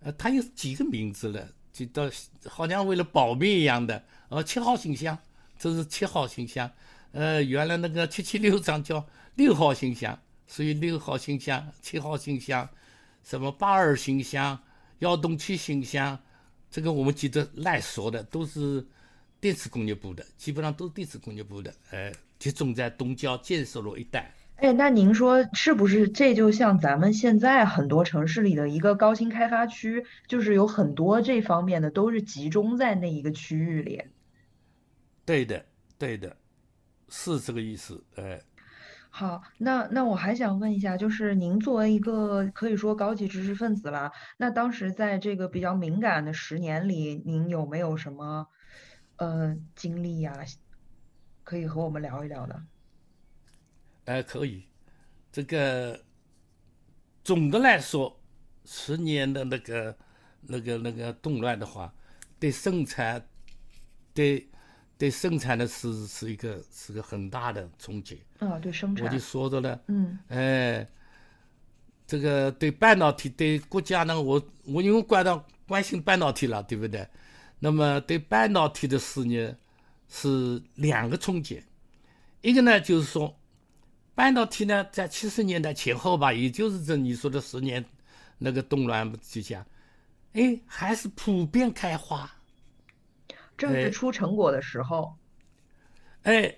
[0.00, 2.10] 呃，它有几个名字了，就到
[2.48, 5.16] 好像为了保密一样的，呃，七号信箱。
[5.64, 6.70] 这是七号信箱，
[7.12, 9.02] 呃，原来那个七七六厂叫
[9.34, 12.68] 六号信箱，所以六号信箱、七号信箱，
[13.22, 14.58] 什么八二信箱、
[14.98, 16.18] 幺洞七信箱，
[16.70, 18.86] 这个我们记得赖说的都是
[19.40, 24.30] 电子工业部的，基本上都是电子工业部的，呃，集中在东郊建设路一带。
[24.56, 34.02] 哎，那您说是不是这就像咱们现在很多城市里的一个高新开发区，就是有很多这方面的都是集中在那一个区域里？
[35.24, 35.64] 对的，
[35.98, 36.36] 对的，
[37.08, 38.04] 是这个意思。
[38.16, 38.40] 哎，
[39.10, 48.46] 好，那那我还想问一下，就是您作为一个可以说高级知识分子了，那当时在这个比较敏感的十年里，您有没有什么
[49.16, 50.44] 呃经历呀，
[51.42, 52.62] 可以和我们聊一聊的？
[54.06, 54.64] 哎，可以。
[55.32, 56.00] 这个
[57.24, 58.20] 总的来说，
[58.64, 59.96] 十年的那个、
[60.42, 61.92] 那个、那个动乱的话，
[62.38, 63.26] 对生产、
[64.12, 64.48] 对
[65.04, 68.18] 对生产的是是一个是个很大的冲击。
[68.38, 69.06] 啊，对生产。
[69.06, 69.78] 我就说着了。
[69.88, 70.18] 嗯。
[70.28, 70.88] 哎，
[72.06, 77.06] 这个对半导体对国家呢，我我因为关到关心半导体了，对不对？
[77.58, 79.54] 那么对半导体的事业
[80.08, 81.62] 是两个冲击，
[82.40, 83.36] 一个呢就是说。
[84.14, 87.84] 半导体呢，在七十年代前后吧，也就是这你说的十年
[88.38, 89.66] 那个动乱之下，
[90.32, 92.32] 哎，还是普遍开花，
[93.56, 95.16] 正是出成果的时候。
[96.22, 96.56] 哎，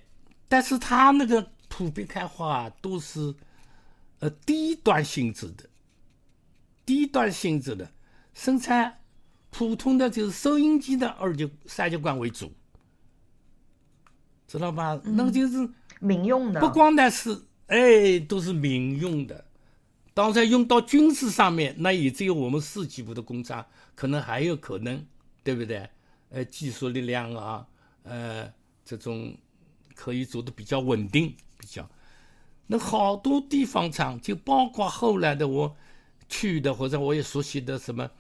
[0.48, 3.34] 但是它那个普遍开花都是
[4.20, 5.68] 呃低端性质的，
[6.84, 7.90] 低端性质的
[8.34, 9.00] 生产
[9.50, 12.52] 普通的就是收音机的二极三极管为主，
[14.46, 15.00] 知道吧？
[15.04, 15.68] 那个就是。
[15.98, 19.46] 民用的不光呢是，哎，都是民用的。
[20.12, 25.06] 当然用到军事上面，那也只有我们四级部的工厂可能还有可能，
[25.42, 25.88] 对不对？
[26.30, 27.66] 呃，技术力量啊，
[28.02, 28.52] 呃，
[28.84, 29.36] 这种
[29.94, 31.88] 可以做的比较稳定，比较。
[32.66, 35.76] 那好多地方厂，就包括后来的我
[36.28, 38.10] 去的或者我也熟悉的什么，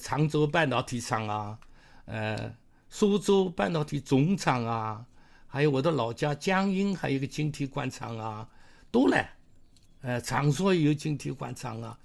[0.00, 1.58] 常州半导体厂啊，
[2.06, 2.54] 呃，
[2.90, 5.06] 苏州半导体总厂啊。
[5.46, 8.48] 还有我的老家江阴，还有个晶体管厂啊，
[8.90, 9.36] 都来，
[10.00, 11.96] 呃，长沙也有晶体管厂啊，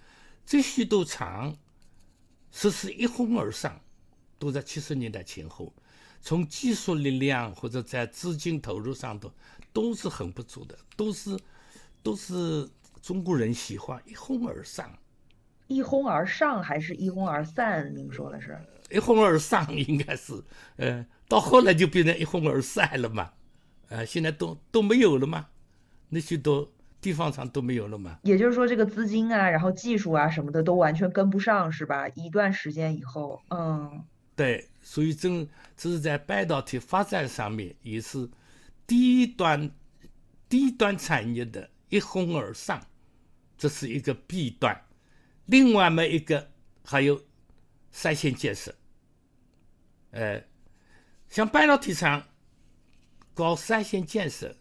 [0.46, 1.58] 这许多厂，
[2.52, 3.82] 实是一哄而上，
[4.40, 5.72] 都在七十年代前后，
[6.22, 9.32] 从技术力量或者在资金投入上头，
[9.72, 11.38] 都是很不足的，都是，
[12.02, 12.68] 都是
[13.02, 14.90] 中国人喜欢一哄而上，
[15.68, 17.94] 一哄而上还是一哄而散？
[17.96, 18.58] 您说的是？
[18.90, 20.42] 一哄而上 应该是，
[20.78, 23.34] 呃，到后来就变成一哄而散了嘛。
[23.90, 25.48] 呃，现在都都没有了嘛？
[26.10, 26.72] 那些都
[27.02, 28.20] 地方上都没有了嘛？
[28.24, 32.08] 也就是说，这个资金啊，然后技术啊什么的都完全跟不上，是吧？
[32.10, 34.04] 一段时间以后，嗯，
[34.40, 35.28] 对，所以这
[35.76, 38.30] 这是在半导体发展上面也是
[38.88, 39.70] 低端
[40.48, 42.82] 低端产业的一哄而上，
[43.58, 44.86] 这是一个弊端。
[45.48, 46.50] 另外嘛，一个
[46.86, 47.22] 还有
[47.92, 48.74] 三线建设，
[50.12, 50.42] 呃，
[51.28, 52.26] 像半导体厂。
[53.34, 54.56] 搞三线建设，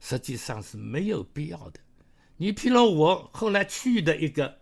[0.00, 1.80] 实际上是没有必要的。
[2.36, 4.58] 你譬如我后来去的一个，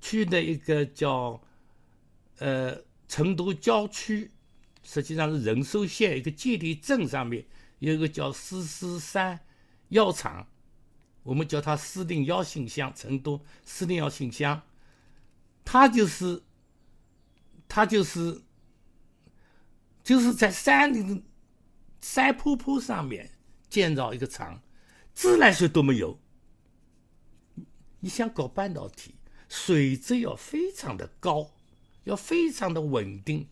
[0.00, 1.42] 去的一个叫，
[2.38, 4.30] 呃，成都郊区，
[4.82, 7.46] 实际上是仁寿县一个界地镇上面
[7.78, 9.40] 有一个叫四四三
[9.88, 10.48] 药厂，
[11.22, 14.62] 我们叫它四零幺信箱，成都四零幺信箱，
[15.64, 16.42] 它就是，
[17.68, 18.42] 它就是，
[20.02, 21.22] 就是在山里的。
[21.98, 23.32] 山坡坡上面
[23.68, 24.62] 建造一个厂，
[25.12, 26.20] 自来水都没有。
[27.98, 29.16] 你想搞半导体，
[29.48, 31.55] 水质要非常的高，
[32.06, 33.48] 要非常的稳定。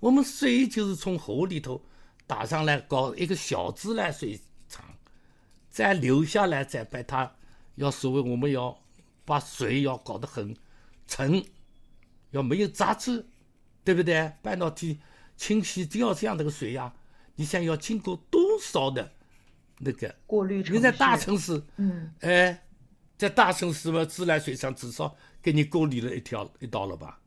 [0.00, 1.84] 我们水就是从河里头
[2.26, 4.84] 打上来，搞一个小自来水厂，
[5.68, 7.34] 再流下来，再把它
[7.74, 8.80] 要所谓我们要
[9.24, 10.56] 把水要搞得很
[11.06, 11.44] 沉，
[12.30, 13.26] 要没有杂质，
[13.84, 14.32] 对不对？
[14.40, 15.00] 半导体
[15.36, 16.94] 清洗都要这样的个水呀。
[17.34, 19.12] 你想要经过多少的
[19.78, 20.64] 那个过滤？
[20.70, 22.64] 你在大城市，嗯，哎，
[23.18, 27.20] 在大城市嘛，自来水厂至少给你过滤了一条一道了吧？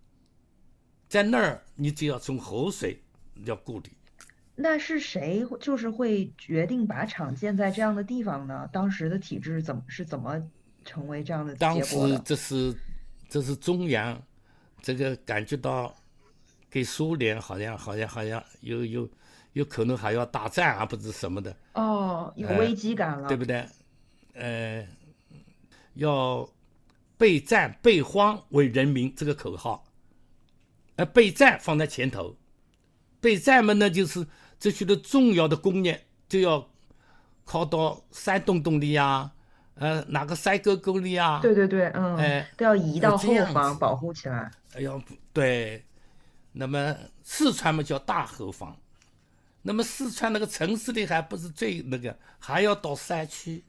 [1.11, 2.97] 在那儿，你只要从河水
[3.43, 3.91] 要过滤。
[4.55, 8.69] 那是谁就是会决定把厂建在这样的地方呢？
[8.71, 10.41] 当时的体制怎么是怎么
[10.85, 12.73] 成为这样的当时这是
[13.27, 14.23] 这是中央，
[14.81, 15.93] 这个感觉到
[16.69, 19.09] 给苏联好像好像好像有有。
[19.53, 23.65] 有可能还要打战啊，不知什么的哦，有危机感了，对不对？
[24.33, 24.87] 呃，
[25.95, 26.49] 要
[27.17, 29.83] 备战备荒为人民这个口号，
[31.01, 32.37] 呃，备战放在前头，
[33.19, 34.27] 备战嘛，那就是
[34.59, 36.69] 这些的重要的工业就要
[37.43, 39.31] 靠到山洞洞里呀，
[39.73, 41.39] 呃，哪个山沟沟里呀？
[41.41, 44.51] 对对对，嗯，哎，都要移到后方保护起来。
[44.73, 44.91] 哎呀，
[45.33, 45.83] 对，
[46.51, 48.77] 那么四川嘛叫大后方。
[49.63, 53.63] 那么四川那个城市里还不是最那个，还要到山区，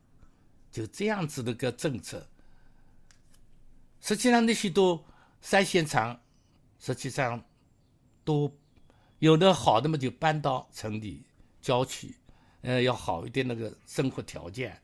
[0.71, 2.29] 就这样子的个政策。
[4.03, 5.03] 实际上那些都
[5.41, 6.21] 三线厂，
[6.85, 7.41] 实际上
[8.25, 8.53] 都
[9.21, 11.25] 有的好的嘛，就搬到城里
[11.61, 12.17] 郊区，
[12.63, 14.83] 呃，要好一点那个生活条件。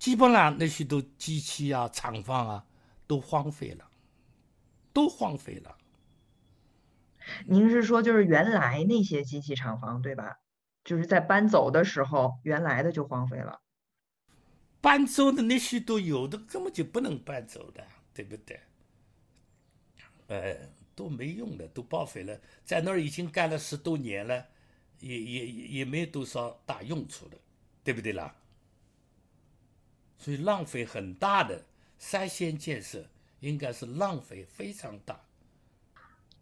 [0.00, 2.66] 基本上那些都机器啊、厂房啊
[3.06, 3.88] 都荒废了，
[4.92, 5.78] 都荒废了。
[7.46, 10.40] 您是说就是原来那些机器厂房对吧？
[10.82, 13.60] 就是在搬走的时候，原来的就荒废了。
[14.80, 18.60] 搬走的那些都有的根本就不能搬走的，对不对？
[20.28, 20.56] 呃，
[20.94, 24.46] 都没用的，都报废了，在那儿已经干了十多年了，
[25.00, 27.36] 也也也没多少大用处的，
[27.84, 28.34] 对不对啦？
[30.16, 31.64] 所以浪费很大的
[31.98, 33.06] 三线建设，
[33.40, 35.20] 应该是浪费非常大。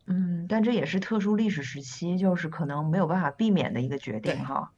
[0.07, 4.73] 嗯，但这也是特殊历史时期，就是可能没有办法避免的一个决定哈。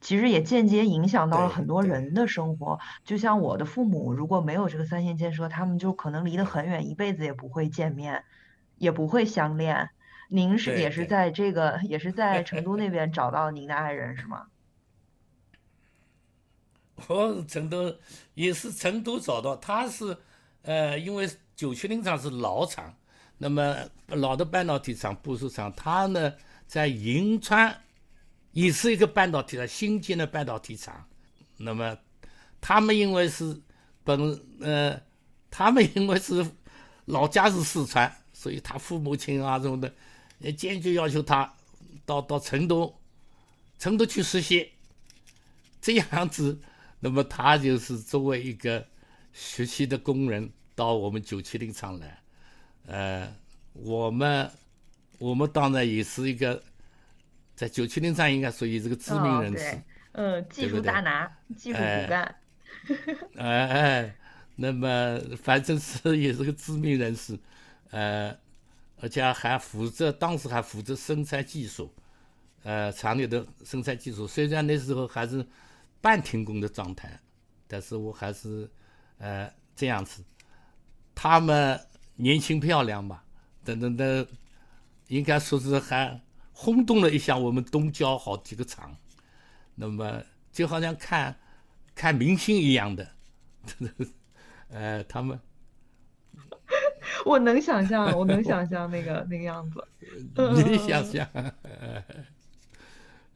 [0.00, 2.78] 其实也间接影响到了很多人的生活。
[3.04, 8.24] 就像我的父母，如果没有这个三线建设，他们就可能离得很远，一辈子也不会见面，
[8.80, 9.88] 也不会相恋。
[10.28, 14.46] 您是也是在这个，也是 在成都那边找到您的爱人是吗？
[17.08, 17.94] 我成都
[18.34, 20.16] 也是成都找到，他是，
[20.62, 22.94] 呃，因为九曲岭厂是老厂，
[23.38, 26.32] 那么老的半导体厂、布署厂，他呢
[26.66, 27.76] 在银川，
[28.52, 31.08] 也是一个半导体的新建的半导体厂，
[31.56, 31.98] 那么
[32.60, 33.60] 他们因为是
[34.04, 35.00] 本，呃，
[35.50, 36.46] 他们因为是
[37.06, 39.94] 老家是四川，所以他父母亲啊什么的，
[40.38, 41.52] 也坚决要求他
[42.06, 42.98] 到到成都，
[43.78, 44.70] 成都去实习，
[45.78, 46.58] 这样子。
[47.00, 48.86] 那么他就是作为一个
[49.34, 52.18] 学习的工人到我们九七零厂来，
[52.86, 53.36] 呃，
[53.74, 54.50] 我们
[55.18, 56.62] 我们当然也是一个
[57.54, 62.34] 在九七零厂应该属于这个知名人士，嗯，技术大拿，技术骨干，
[63.36, 64.16] 哎哎，
[64.56, 67.38] 那么反正是也是个知名人士，
[67.90, 68.36] 呃，
[69.00, 71.94] 而且还负责当时还负责生产技术，
[72.62, 75.46] 呃，厂里的生产技术，虽然那时候还是。
[76.02, 77.20] 半停工的状态，
[77.68, 78.66] 但是我还是，
[79.18, 80.24] 呃，这样子。
[81.14, 81.78] 他们
[82.16, 83.22] 年轻漂亮嘛，
[83.62, 84.26] 等等的，
[85.08, 86.18] 应该说是还
[86.54, 88.96] 轰动了一下我们东郊好几个厂。
[89.74, 91.38] 那么就好像看
[91.94, 93.06] 看明星一样的，
[94.72, 95.38] 呃，他们。
[97.24, 99.86] 我能想象，我能想象那个那个样子。
[100.66, 101.28] 你想象，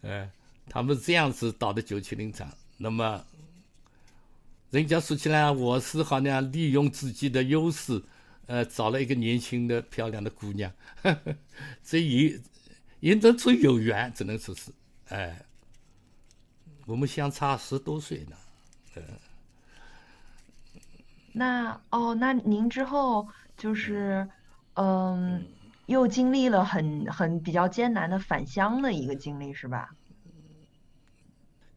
[0.02, 0.30] 呃。
[0.66, 3.22] 他们这样子倒的九七零厂，那么
[4.70, 8.02] 人家说起来，我是好像利用自己的优势，
[8.46, 10.72] 呃，找了一个年轻的漂亮的姑娘，
[11.84, 12.40] 这也
[13.00, 14.72] 也得出有缘，只能说是，
[15.08, 15.44] 哎，
[16.86, 18.36] 我们相差十多岁呢，
[18.94, 19.02] 呃。
[21.34, 23.28] 那哦，那您之后
[23.64, 24.28] 就是，
[24.74, 25.42] 嗯，
[25.86, 29.96] 又经历了很很比较艰难的返乡的一个经历，是吧？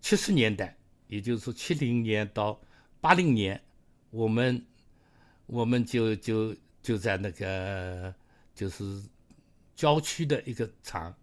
[0.01, 0.75] 七十年代，
[1.07, 2.59] 也就是说七零年到
[2.99, 3.63] 八零年，
[4.09, 4.61] 我们
[5.45, 8.13] 我们就就就在那个
[8.53, 9.01] 就是
[9.73, 11.15] 郊区的一个厂，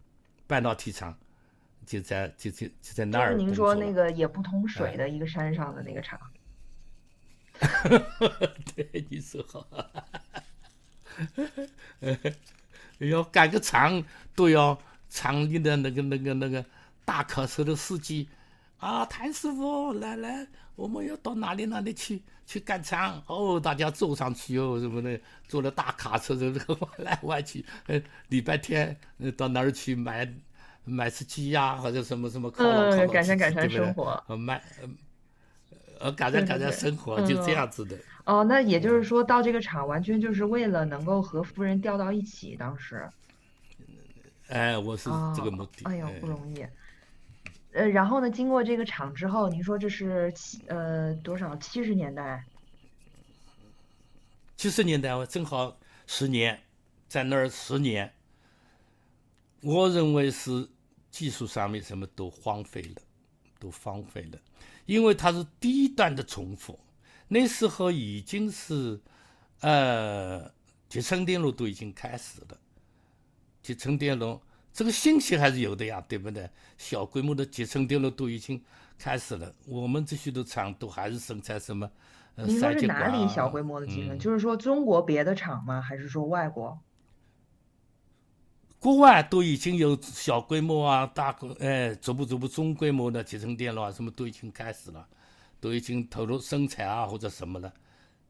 [0.46, 1.14] 半导体厂，
[1.85, 3.35] 就在就就就在那儿。
[3.35, 6.18] 就是您说那个也不通水的一个山上的那个厂。
[8.74, 9.68] 对，你说好。
[12.98, 14.03] 要赶个场，
[14.35, 14.79] 都要
[15.11, 16.64] 场里的那个那个那个
[17.05, 18.29] 大卡车的司机。
[18.79, 20.46] 啊，谭师傅，来来，
[20.77, 23.59] 我们要到哪里哪里去去赶场哦？
[23.59, 27.64] 大家坐上去哦，什么的，坐了大卡车，这个弯来弯去。
[27.87, 28.94] 呃，礼拜天
[29.37, 30.31] 到哪儿去买
[30.85, 34.22] 买只鸡呀，或者什么什么烤烤改善改善生活。
[34.29, 34.62] 呃，买
[35.98, 37.96] 呃改善改善生活，就这样子的。
[38.24, 43.06] 哦，那也就是说到这个厂，完全就是为了能够和夫人调到一起，当时。
[44.48, 45.84] 哎，我是这个目的。
[45.84, 46.66] 哎呦，不容易。
[47.72, 48.30] 呃，然后呢？
[48.30, 51.57] 经过这个厂之后，您说这是七呃多少？
[51.57, 52.44] 七十年代？
[54.57, 55.76] 七十年代，我正好
[56.07, 56.59] 十年，
[57.09, 58.12] 在那儿十年。
[59.61, 60.68] 我认为是
[61.11, 63.03] 技术上面什么都荒废了，
[63.59, 64.38] 都荒废了，
[64.86, 66.78] 因为它是低端的重复。
[67.29, 69.01] 那时候已经是
[69.61, 70.51] 呃
[70.89, 72.59] 集成电路都已经开始了，
[73.62, 74.41] 集成电路。
[74.72, 76.51] 这个信息还是有的呀，对不对？
[76.77, 78.61] 小规模的集成电路都已经
[78.99, 81.89] 开始了，我们这许多厂都还是生产什么？
[82.37, 84.18] 您说是哪里小规模的集成？
[84.18, 85.81] 就是说中国别的厂吗？
[85.81, 86.77] 还是说外国？
[88.81, 95.09] 国外都已经有小规模啊，大规哎，逐步逐步中规模的集成电路啊，什么都已经开始了，
[95.64, 97.72] 都已经投入生产啊或者什么了，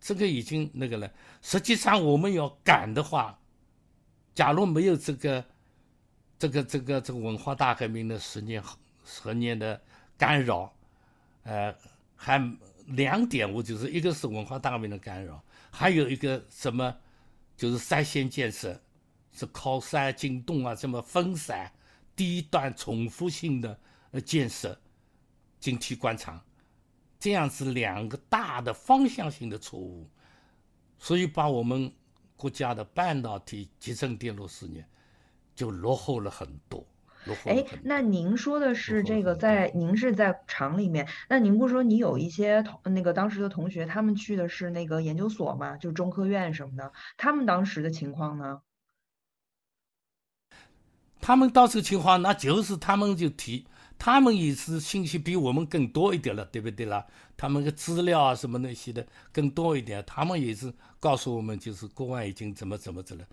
[0.00, 1.12] 这个已经那个了。
[1.42, 3.36] 实际上我们要赶的话，
[4.36, 5.44] 假如没有这个
[6.38, 8.62] 这个这个这个文化大革命的十年
[9.04, 9.82] 十年的
[10.16, 10.72] 干扰，
[11.42, 11.74] 呃，
[12.14, 12.38] 还
[12.86, 16.96] 两点，我就是一个是文化大革命的干扰，还有一个什么
[17.56, 18.80] 就是三线建设，
[19.32, 21.68] 是靠山进洞啊，这么分散、
[22.14, 23.76] 低端、重复性的
[24.12, 24.80] 呃建设，
[25.58, 26.40] 晶体管厂。
[27.24, 30.06] 这样子两个大的方向性的错误，
[30.98, 31.90] 所以把我们
[32.36, 34.86] 国家的半导体集成电路事业
[35.54, 36.86] 就落后了很多。
[37.46, 48.60] 哎，那您说的是这个在您是在厂里面，那您不说你有一些同那个当时的同学，他们去的是那个研究所嘛，就中科院什么的，他们当时的情况呢？
[51.22, 53.66] 他们当时情况，那就是他们就提。
[53.98, 57.06] 他们也是信息比我们更多一点了，对不对啦？
[57.36, 63.26] 他们的资料啊什么那些的更多一点，他们也是告诉我们，就是国外已经怎么怎么着了。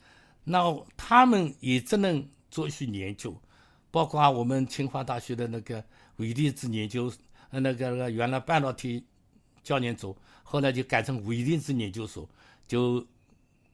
[0.46, 0.64] 那
[0.96, 3.36] 他们也只能做一些研究，
[3.92, 5.84] 包括我们清华大学的那个
[6.18, 7.12] 微粒子研究，
[7.50, 9.04] 呃，那个那个原来半导体
[9.62, 12.30] 教研组，后来就改成微粒子研究所，
[12.68, 13.06] 就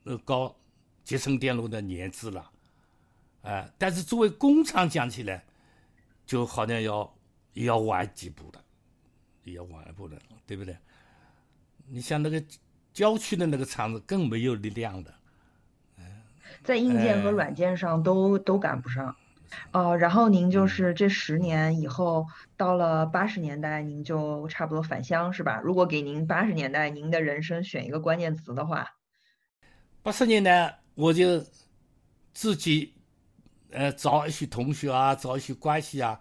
[0.04, 0.56] 呃搞
[1.04, 2.50] 集成电路的研制了。
[3.42, 5.44] 啊，但是作为工厂讲起来。
[6.28, 7.18] 就好像要
[7.54, 8.62] 要晚几步的，
[9.50, 10.76] 要晚一步的，对不对？
[11.86, 12.44] 你像那个
[12.92, 15.14] 郊区的那个厂子更没有力量的，
[16.62, 19.16] 在硬件和软件上都都赶不上。
[19.72, 22.26] 哦，然后您就是这十年以后
[22.58, 25.58] 到了八十年代，您就差不多返乡是吧？
[25.64, 28.86] 如果给您八十年代您的人生选一个关键词的话，
[30.02, 31.42] 八十年代我就
[32.34, 32.97] 自己。
[33.70, 36.20] 呃，找一些同学啊，找一些关系啊，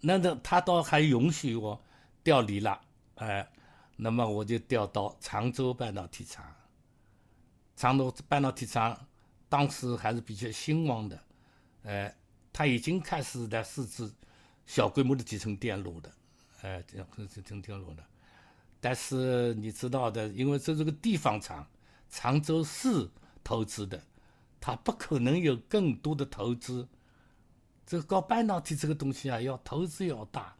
[0.00, 1.82] 那那他倒还允许我
[2.22, 2.80] 调离了，
[3.14, 3.50] 哎，
[3.96, 6.44] 那么我就调到常州半导体厂。
[7.74, 9.06] 常州半导体厂
[9.48, 11.18] 当时还是比较兴旺的，
[11.84, 12.14] 呃，
[12.52, 14.10] 他已经开始在试制
[14.66, 16.12] 小规模的集成电路的，
[16.60, 18.04] 哎，这样集成电路的。
[18.78, 21.66] 但是你知道的，因为这是个地方厂，
[22.10, 23.08] 常州市
[23.42, 24.02] 投资的。
[24.64, 26.86] 他不可能有更多的投资，
[27.84, 30.54] 这个搞半导体这个东西啊，要投资要大，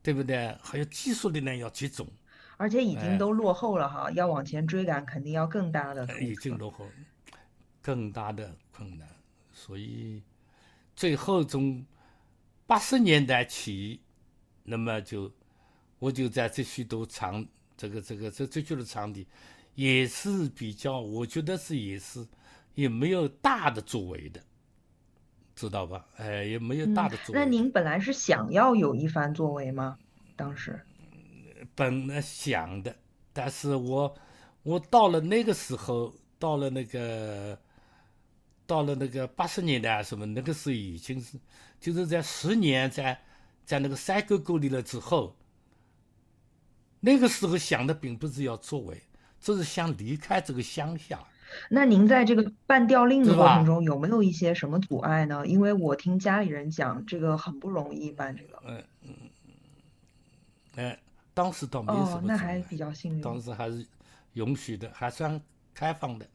[0.00, 0.56] 对不对？
[0.62, 2.06] 还有技术力量要集中，
[2.56, 6.06] 而且已经都落后了哈，要往前追赶，肯定要更大的。
[6.20, 6.86] 已经落后，
[7.80, 9.08] 更大的困难，
[9.52, 10.22] 所以
[10.94, 11.84] 最后从
[12.64, 14.00] 八十年代起，
[14.62, 15.28] 那么就
[15.98, 17.44] 我就在这许多场，
[17.76, 19.26] 这个这个这这就是场地，
[19.74, 22.24] 也是比较，我觉得是也是。
[22.74, 24.40] 也没有大的作为的，
[25.54, 26.06] 知道吧？
[26.16, 27.38] 哎，也没有大的作为。
[27.38, 29.98] 那您本来是想要有一番作为吗？
[30.36, 30.80] 当时，
[31.74, 32.96] 本来想的，
[33.32, 34.14] 但是我
[34.62, 37.58] 我到了那个时候，到了那个，
[38.66, 41.38] 到了那个八十年代什么，那个时候已经是，
[41.78, 43.20] 就是在十年在
[43.66, 45.36] 在那个山沟沟里了之后，
[47.00, 49.02] 那个时候想的并不是要作为，
[49.38, 51.22] 只是想离开这个乡下。
[51.68, 55.46] 那您在这个办调令的过程中有没有一些什么阻碍呢？
[55.46, 58.62] 因为我听家里人讲，这个很不容易办这个。
[58.66, 59.10] 嗯嗯
[60.76, 60.98] 哎，
[61.34, 62.16] 当时倒没什么。
[62.16, 63.20] 哦，那还比较幸运。
[63.20, 63.86] 当时还是
[64.32, 65.40] 允许的，还算
[65.74, 66.26] 开放的。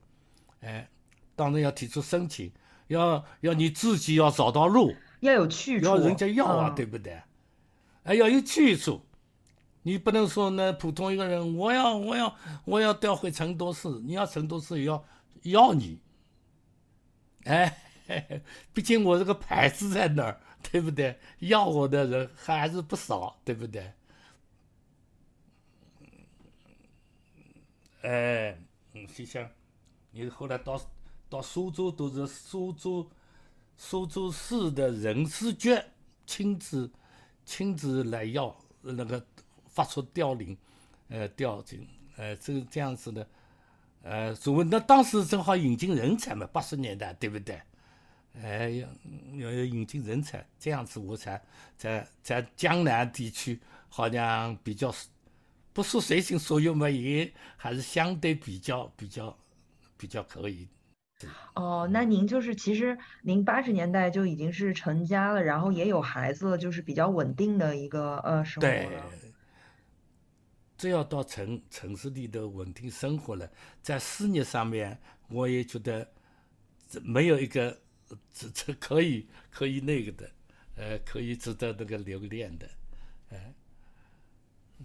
[0.62, 0.88] 哎，
[1.36, 2.52] 当然要提出申请，
[2.88, 7.20] 要要你自己要找到路，要有去处，要人家要啊，对不对？
[8.04, 9.02] 哎，要有去处。
[9.88, 12.36] 你不能说呢，普通一个人，我要我要
[12.66, 15.02] 我要调回成都市，你要成都市也要
[15.44, 16.02] 要你，
[17.46, 17.74] 哎，
[18.74, 21.18] 毕竟我这个牌子在那儿，对不对？
[21.40, 23.94] 要我的人还是不少，对不对？
[28.02, 28.60] 哎，
[28.94, 29.50] 嗯，心想，
[30.12, 30.82] 你后来到
[31.30, 33.10] 到苏州都是苏州
[33.78, 35.80] 苏州市的人事局
[36.26, 36.92] 亲自
[37.46, 39.26] 亲自来要那个。
[39.78, 40.58] 发出凋零，
[41.10, 43.28] 呃，调进，呃，这这样子的，
[44.02, 47.62] 呃，所谓那当时正好引进人才嘛，八十年代，对不对？
[48.42, 48.88] 哎，要
[49.36, 51.40] 要要引进人才，这样子我才
[51.78, 54.92] 在在江南地区好像比较，
[55.74, 59.38] 不说随心所欲嘛，也还是相对比较比较
[59.96, 60.68] 比较可以。
[61.54, 69.04] 哦，那您就是其实您八十年代就已经是成家了，然后也有孩子了，就是比较稳定的一个呃生活了。
[70.78, 73.50] 只要到城城市里头稳定生活了，
[73.82, 74.98] 在事业上面，
[75.30, 76.08] 我也觉得
[76.88, 77.78] 这没有一个
[78.32, 80.30] 这这可以可以那个的，
[80.76, 82.70] 呃，可以值得那个留恋的，
[83.32, 83.54] 哎，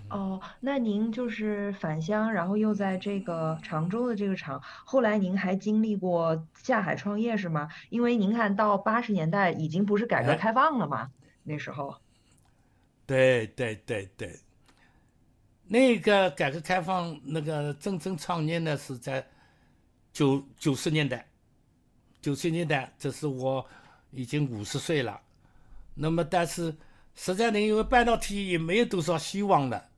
[0.08, 7.68] 哦，那您就是返乡，然后又在这个常州的这个厂，后来您还经历过下海创业是吗？
[7.90, 11.12] 因为您看到八十年代已经不是改革开放了嘛，
[11.42, 11.94] 那时候。
[13.04, 14.38] 对对对对，
[15.72, 19.26] 那个改革开放那个真正创业呢是在
[20.12, 21.26] 九九十年代，
[22.20, 23.66] 九十年代，这是我
[24.10, 25.18] 已经五十岁了，
[25.94, 26.76] 那么但是
[27.14, 29.88] 实在呢，因为半导体也没有多少希望了。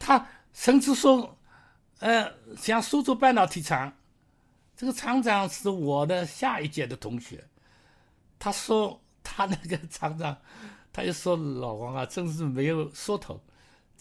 [0.00, 1.38] 他甚至说，
[2.00, 3.96] 呃，像苏州半导体厂，
[4.76, 7.48] 这个厂长是我的下一届的同学。
[8.40, 10.36] 他说他那个厂长，
[10.92, 13.40] 他就说老王啊，真是没有说头。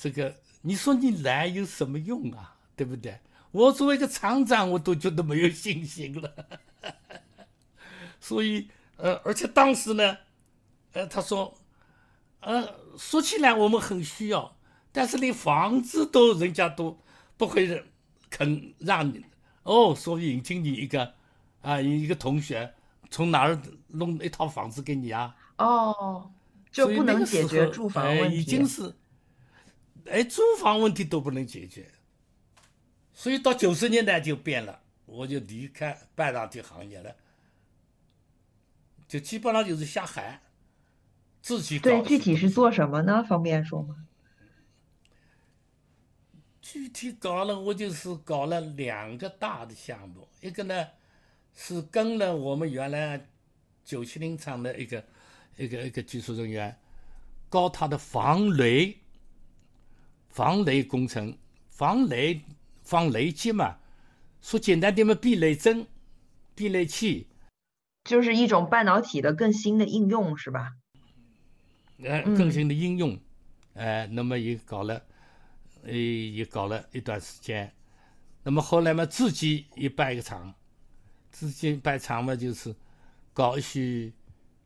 [0.01, 2.55] 这个你说你来有什么用啊？
[2.75, 3.19] 对不对？
[3.51, 6.33] 我作为一个厂长，我都觉得没有信心了。
[8.19, 10.17] 所以，呃，而且当时呢，
[10.93, 11.55] 呃，他说，
[12.39, 14.57] 呃，说起来我们很需要。
[14.91, 16.99] 但是连房子都人家都
[17.37, 17.85] 不会
[18.29, 19.23] 肯让你
[19.61, 21.13] 哦，所以引进你一个
[21.61, 22.73] 啊，一个同学
[23.11, 25.35] 从哪儿弄一套房子给你啊？
[25.57, 26.31] 哦，
[26.71, 28.37] 就不能解决住房问题。
[28.37, 28.91] 已经是，
[30.09, 31.91] 哎，租房问题都不能解决，
[33.13, 37.15] 所以到九十年代就变了，我就离开半导体行业了，
[39.07, 40.41] 就基本上就是下海，
[41.41, 41.89] 自己搞。
[41.89, 43.23] 对，具体是做什么呢？
[43.23, 43.95] 方便说吗？
[46.61, 50.87] 具体搞了，我就是搞了两个大的项目，一个呢
[51.53, 53.27] 是跟了我们原来
[53.83, 55.03] 九七零厂的一个
[55.57, 56.77] 一个一个技术人员
[57.49, 59.00] 搞他的防雷
[60.31, 61.37] 防雷工程，
[61.69, 62.41] 防雷
[62.83, 63.77] 防雷击嘛，
[64.41, 65.85] 说简单点嘛，避雷针、
[66.55, 67.27] 避雷器，
[68.05, 70.73] 就是一种半导体的更新的应用，是吧？
[72.03, 73.19] 哎，更新的应用，
[73.73, 75.03] 哎，那么也搞了。
[75.83, 77.73] 呃，也搞了一段时间，
[78.43, 80.53] 那么后来嘛，自己也办一个厂，
[81.31, 82.75] 自己办厂嘛，就是
[83.33, 84.13] 搞一些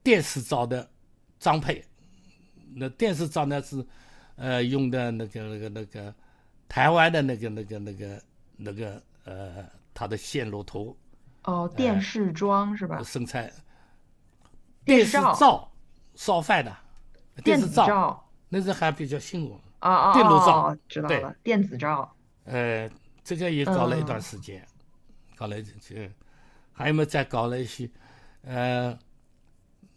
[0.04, 0.92] 电视灶的
[1.40, 1.86] 装配。
[2.76, 3.88] 那电视灶呢是，
[4.36, 6.14] 呃，用的那个那个那个
[6.68, 8.22] 台湾的那个那个那个
[8.58, 10.98] 那个呃，它的线路图。
[11.44, 13.02] 哦，电视装是吧？
[13.04, 13.52] 生产。
[14.84, 15.72] 电视灶
[16.16, 16.76] 烧饭的。
[17.44, 18.22] 电子灶。
[18.50, 19.60] 那是还比较新颖。
[19.80, 22.16] 啊啊电炉灶知道了，电子灶。
[22.46, 22.90] 呃，
[23.24, 24.66] 这个也搞了一段时间，
[25.36, 26.12] 搞了这，
[26.72, 27.90] 还有么再搞了一些，
[28.44, 28.98] 呃，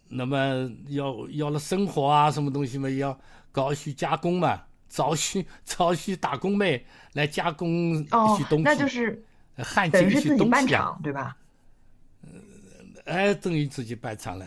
[0.08, 3.18] 那么要要了生活啊，什么东西嘛，要
[3.52, 8.62] 搞一些加工嘛，找些找些打工妹来加工一些东西。
[8.62, 9.24] 那就是
[9.56, 11.36] 焊等于是自己办厂对吧？
[13.06, 14.46] 哎，等于自己办厂了。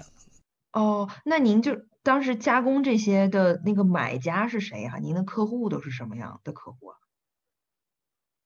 [0.74, 1.86] 哦，那您就。
[2.04, 4.98] 当时加工这些的那个买家是谁啊？
[4.98, 6.98] 您的客户都是什么样的客户啊？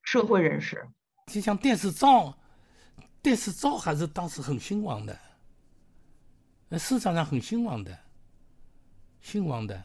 [0.02, 0.86] 社会人士，
[1.32, 2.36] 就像电视灶，
[3.22, 5.18] 电视灶还是当时很兴旺的，
[6.68, 7.98] 呃，市场上很兴旺的，
[9.22, 9.82] 兴旺的，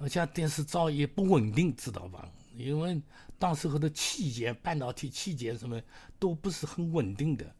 [0.00, 2.28] 而且电视灶也不稳定，知道吧？
[2.56, 3.00] 因为
[3.38, 5.80] 当时候的器件，半导体器件什么
[6.18, 7.54] 都不是很稳定的，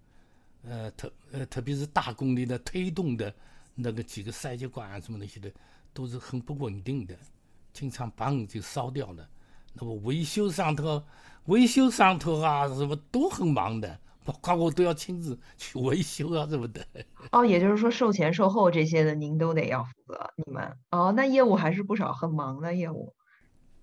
[0.64, 3.32] 呃，特呃，特别是大功率的推动的。
[3.82, 5.50] 那个几个三极管啊，什么那些的，
[5.94, 7.16] 都是很不稳定的，
[7.72, 9.26] 经常嘣就烧掉了。
[9.72, 11.02] 那么维修上头，
[11.46, 16.84] 维修上头啊，什么都很忙的，包括我都要亲自去维修啊，什么的。
[17.32, 20.32] 哦，也就是说售前售后这些的，您都得要负责。
[20.36, 23.12] 你们哦，那业务还是不少，很忙的业务。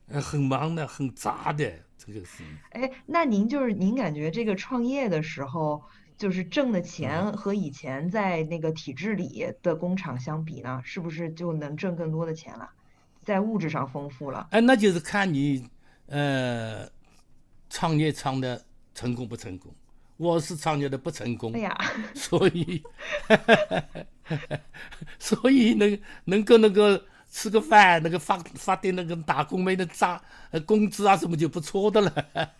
[0.07, 2.43] 呃，很忙的，很杂的，这个是。
[2.71, 5.83] 哎，那您就是您感觉这个创业的时候？
[6.17, 12.67] 就是挣的钱和以前在那个体制里的工厂相比呢，是不是就能挣更多的钱了？
[13.23, 14.47] 在物质上丰富了？
[14.49, 15.69] 哎，那就是看你
[16.07, 16.89] 呃
[17.69, 18.59] 创业创的
[18.95, 19.71] 成功不成功。
[20.17, 21.77] 我是创业的不成功，哎呀，
[22.13, 22.83] 所以
[25.19, 30.19] 所以能能够那个吃个饭，那个发发点那个打工妹的账
[30.51, 32.51] 呃工资啊什么就不错的了。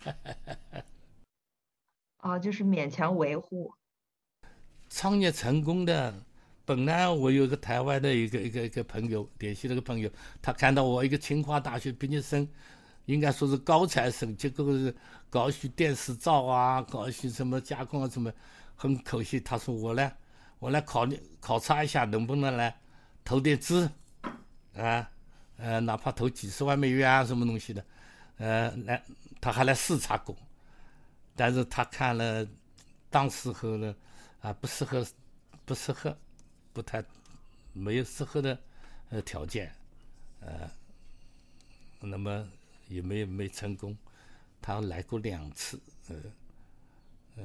[2.18, 3.72] 啊， 就是勉强维护。
[4.88, 6.14] 创业成功的，
[6.64, 10.08] 本来我有个台湾的一个一个一个朋友联系了个朋友，
[10.40, 12.48] 他看到我一个清华大学毕业生，
[13.08, 14.94] 应该说是高材生，结果是
[15.30, 18.30] 搞些电视灶啊，搞些什么加工啊什么，
[18.76, 19.40] 很可惜。
[19.40, 20.12] 他说我呢，
[20.58, 22.78] 我来考虑考察一下，能不能来
[23.24, 23.90] 投点资，
[24.74, 25.10] 啊，
[25.56, 27.82] 呃，哪怕投几十万美元啊，什么东西的，
[28.36, 29.02] 呃，来，
[29.40, 30.36] 他还来视察过。
[31.34, 32.46] 但是他看了，
[33.08, 33.96] 当时候呢，
[34.40, 35.02] 啊不适合，
[35.64, 36.14] 不适合，
[36.74, 37.02] 不太，
[37.72, 38.58] 没有适合的
[39.08, 39.72] 呃条件，
[40.40, 40.70] 呃，
[42.00, 42.46] 那么
[42.88, 43.96] 也没没成功。
[44.60, 45.80] 他来过两次，
[46.10, 46.16] 嗯
[47.36, 47.44] 嗯。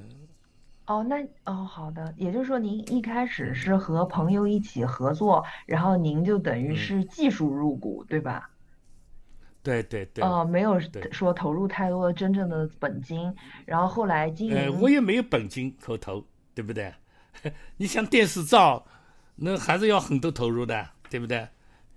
[0.86, 8.50] 哦，那哦，好的，也就是说，您一开始是和朋友一起合作，然后您就等于是技术入股，对吧？
[9.62, 10.22] 对对对。
[10.26, 10.78] 哦，没有
[11.12, 13.34] 说投入太多真正的本金，
[13.66, 14.56] 然后后来经营。
[14.56, 16.94] 呃，我也没有本金可投，对不对？
[17.78, 18.86] 你像电视照，
[19.36, 21.48] 那还是要很多投入的，对不对？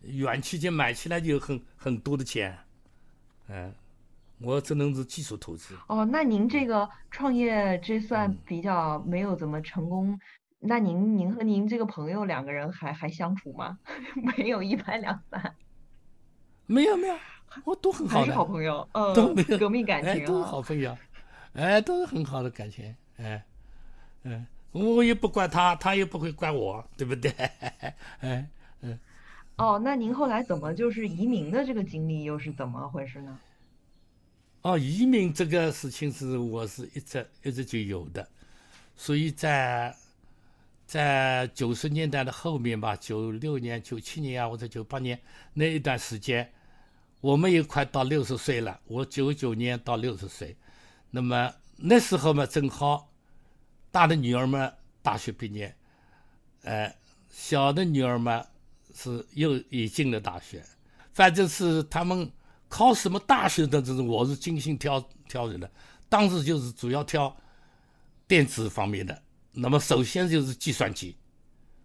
[0.02, 2.56] 远期件买起来就很很多的钱，
[3.48, 3.74] 嗯。
[4.38, 5.74] 我只能是技术投资。
[5.86, 10.20] 哦，那您这个创业这算比较没有怎么成功。
[10.58, 13.78] 那您您和您这个朋友两个人还还相处吗？
[14.36, 15.54] 没有一拍两散。
[16.68, 17.16] 没有没有，
[17.64, 18.26] 我都很好的。
[18.26, 20.94] 还是好朋友， 嗯，都没有革命感情，都是好朋友，
[21.54, 23.42] 哎，都是很好的感情，哎，
[24.24, 27.30] 嗯，我也不怪他，他也不会怪我，对不对？
[27.30, 28.48] 哎，嗯。
[29.56, 33.38] 哦，那您后来怎么就是移民的这个经历又是怎么回事呢？
[34.62, 38.28] 哦，移民这个事情是我是一直一直就有的，
[38.96, 39.94] 所以在
[40.86, 45.18] 在九十年代的后面吧，九六年、九七年啊，或者九八年
[45.54, 46.52] 那一段时间，
[47.20, 48.78] 我们也快到六十岁了。
[48.86, 50.54] 我九九年到六十岁，
[51.10, 53.08] 那么那时候嘛，正好
[53.90, 55.74] 大的女儿们大学毕业，
[56.62, 56.94] 呃，
[57.30, 58.44] 小的女儿们
[58.96, 60.64] 是又也进了大学，
[61.12, 62.28] 反正是他们。
[62.68, 65.70] 考什么大学的这种，我是精心挑挑人的。
[66.08, 67.34] 当时就是主要挑
[68.26, 69.22] 电子方面的。
[69.52, 71.14] 那么首先就是计算机。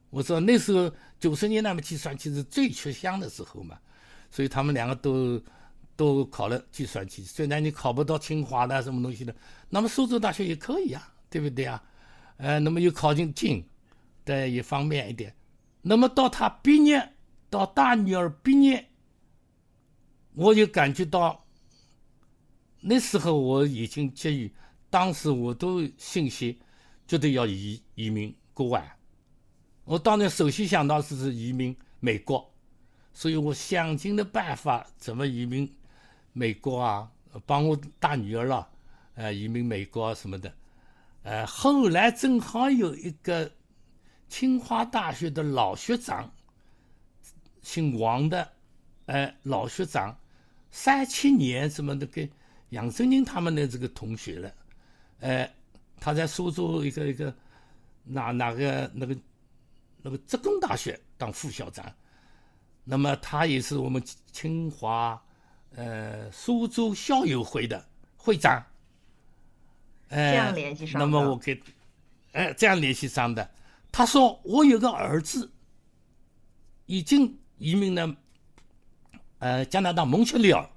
[0.09, 3.77] 我说那时候九十年代嘛，计算机是最吃香的时候嘛，
[4.31, 5.39] 所以他们两个都
[5.95, 7.23] 都考了计算机。
[7.23, 9.33] 虽然你考不到清华的什么东西的，
[9.69, 11.81] 那么苏州大学也可以呀，对不对啊？
[12.37, 13.63] 呃，那么又靠近近，
[14.25, 15.31] 的也方便一点。
[15.81, 17.13] 那么到他毕业，
[17.49, 18.89] 到大女儿毕业。
[20.33, 21.45] 我就感觉到，
[22.79, 24.53] 那时候我已经急于，
[24.89, 26.59] 当时我都信息，
[27.05, 28.97] 觉得要移移民国外。
[29.83, 32.49] 我当然首先想到是是移民美国，
[33.11, 35.69] 所以我想尽的办法怎么移民
[36.31, 37.11] 美国啊，
[37.45, 38.69] 帮我大女儿了，
[39.15, 40.53] 呃，移民美国什么的。
[41.23, 43.51] 呃，后来正好有一个
[44.31, 46.31] 清华大学的老学长，
[47.61, 48.49] 姓王的，
[49.07, 50.17] 呃，老学长。
[50.71, 52.27] 三七年什么的跟
[52.69, 54.53] 杨振宁他们的这个同学了，
[55.19, 55.53] 哎，
[55.99, 57.35] 他在苏州一个一个
[58.05, 59.17] 哪哪个那个
[60.01, 61.85] 那个职工大学当副校长，
[62.85, 64.01] 那么他也是我们
[64.31, 65.21] 清华
[65.75, 68.65] 呃苏州校友会的会长，
[70.07, 71.05] 哎，这样联系上的。
[71.05, 71.61] 那么我给
[72.31, 73.51] 哎这样联系上的，
[73.91, 75.51] 他说我有个儿子
[76.85, 78.15] 已经移民了。
[79.39, 80.69] 呃，加拿大蒙特利尔，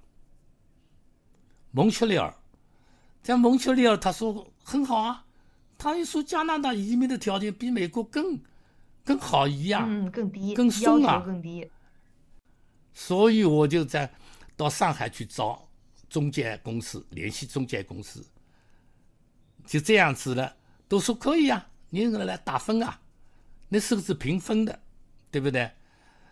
[1.70, 2.34] 蒙特利尔，
[3.22, 5.26] 在蒙特利尔，他说很好啊。
[5.76, 8.40] 他一说加拿大移民的条件比美国更
[9.04, 11.70] 更好一样，嗯，更低，更松啊，更低。
[12.94, 14.10] 所以我就在
[14.56, 15.68] 到上海去找
[16.08, 18.24] 中介公司，联系中介公司，
[19.66, 20.56] 就这样子了，
[20.88, 22.98] 都说可以啊，你来打分啊，
[23.74, 24.78] 那时候是评分的，
[25.32, 25.68] 对不对？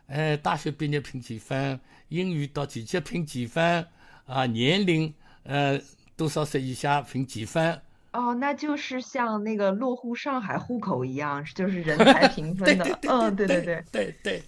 [0.06, 1.80] 哎，大学毕业评几分？
[2.08, 3.84] 英语到几级评几分？
[4.26, 5.12] 啊，年龄
[5.42, 5.80] 呃
[6.16, 7.82] 多少岁以下评几分？
[8.12, 12.84] 哦，那就是像那个落户上海户口一样，就是人才评分的。
[13.10, 14.42] 嗯，对对对对对，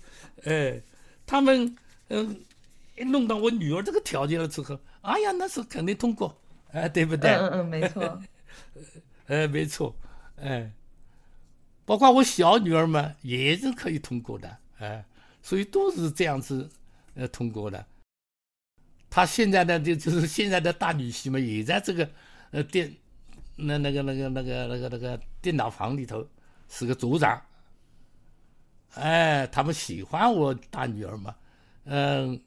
[0.45, 0.81] 哎，
[1.27, 1.75] 他们
[2.11, 2.41] 嗯
[2.97, 6.41] 一弄到我女儿这个条件了之后，哎呀，那是肯定通过，
[6.71, 7.33] 哎，对不对？
[7.33, 8.23] 嗯嗯， 没错。
[9.27, 9.97] 呃，没错，
[10.37, 10.71] 哎，
[11.85, 15.05] 包括我小女儿嘛，也是可以通过的，哎。
[15.43, 16.67] 所以都是这样子，
[17.15, 17.85] 呃，通过的。
[19.11, 22.11] 他现在呢就就是现在的大女婿嘛，也在这个，
[22.51, 22.91] 呃，电，
[23.55, 26.27] 那那个那个那个那个那个电脑房里头
[26.71, 27.39] 是个组长。
[28.95, 31.37] 哎，他们喜欢我大女儿嘛，
[31.85, 32.41] 嗯，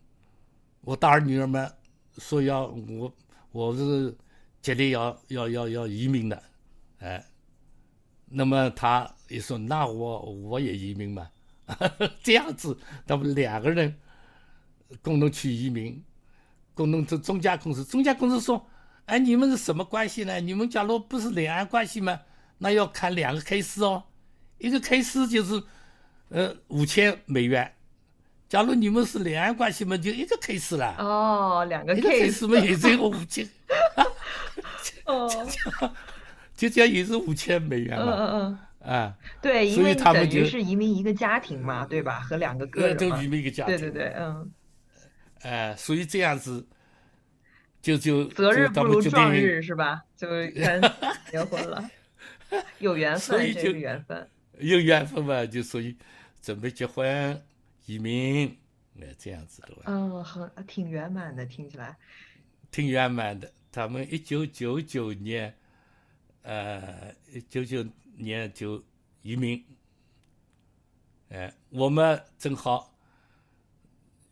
[0.81, 1.71] 我大儿女儿们
[2.17, 3.13] 说要我，
[3.51, 4.17] 我是
[4.63, 6.41] 决定要要要要移民的，
[6.97, 7.23] 哎，
[8.25, 11.29] 那么他也说那我我也移民嘛。
[12.23, 13.93] 这样子，他们两个人
[15.01, 16.01] 共同去移民，
[16.73, 17.83] 共同做中介公司。
[17.83, 18.65] 中介公司说
[19.05, 20.39] ：“哎，你们是什么关系呢？
[20.39, 22.21] 你们假如不是两岸关系吗？
[22.59, 24.01] 那要看两个 case 哦，
[24.59, 25.61] 一个 case 就是
[26.29, 27.73] 呃五千美元。
[28.47, 30.95] 假如你们是两岸关系嘛，就一个 case 了。
[30.99, 33.45] 哦，两个 case 嘛，也只有五千。
[35.05, 35.29] 哦，
[36.55, 38.05] 就这样也是五千美元嘛。
[38.05, 38.59] 嗯嗯嗯。
[38.87, 42.21] 啊，对，因为他们于是移民一个家庭嘛，对吧？
[42.21, 43.77] 和两个个人都移民一个家庭。
[43.77, 44.51] 对对对，嗯。
[45.41, 46.65] 哎，所以这样子，
[47.81, 50.01] 就就择日不如撞日是吧？
[50.15, 50.81] 就 跟
[51.29, 51.89] 结婚了，
[52.79, 54.27] 有缘分，这是缘分，
[54.59, 55.95] 有缘分嘛，就所以
[56.41, 57.39] 准备结婚、
[57.85, 58.57] 移民，
[59.01, 59.69] 哎，这样子的。
[59.85, 61.95] 嗯，很挺圆满的，听起来。
[62.71, 63.51] 挺圆满的。
[63.71, 65.53] 他们一九九九年，
[66.47, 67.13] 呃，
[67.49, 67.85] 九九
[68.15, 68.81] 年就
[69.21, 69.61] 移民。
[71.27, 72.97] 哎，我们正好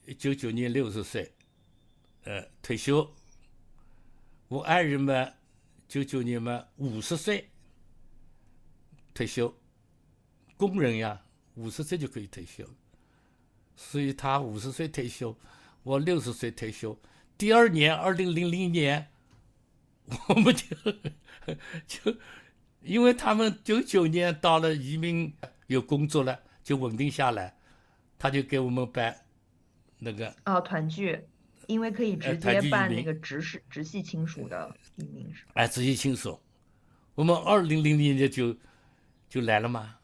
[0.06, 1.30] 一九九年六十岁，
[2.24, 3.14] 呃，退休。
[4.48, 5.30] 我爱人嘛，
[5.90, 7.50] 九九年嘛五十岁
[9.14, 9.54] 退休，
[10.56, 11.22] 工人呀，
[11.56, 12.66] 五十岁就可以退休，
[13.76, 15.38] 所以他五十岁退休，
[15.84, 16.98] 我六十岁退休。
[17.38, 19.12] 第二年，二零零零年，
[20.30, 20.76] 我们就
[21.88, 22.18] 就
[22.82, 25.34] 因为他们九九年到了移民
[25.68, 26.40] 有工作了。
[26.66, 27.56] 就稳定下来，
[28.18, 29.16] 他就给我们办
[30.00, 31.24] 那个哦团聚，
[31.68, 36.42] 因为可以直接办那个直系直系亲属的移民是哎，直系亲属，
[37.14, 38.58] 我们二零零零年就
[39.30, 39.96] 就来了嘛，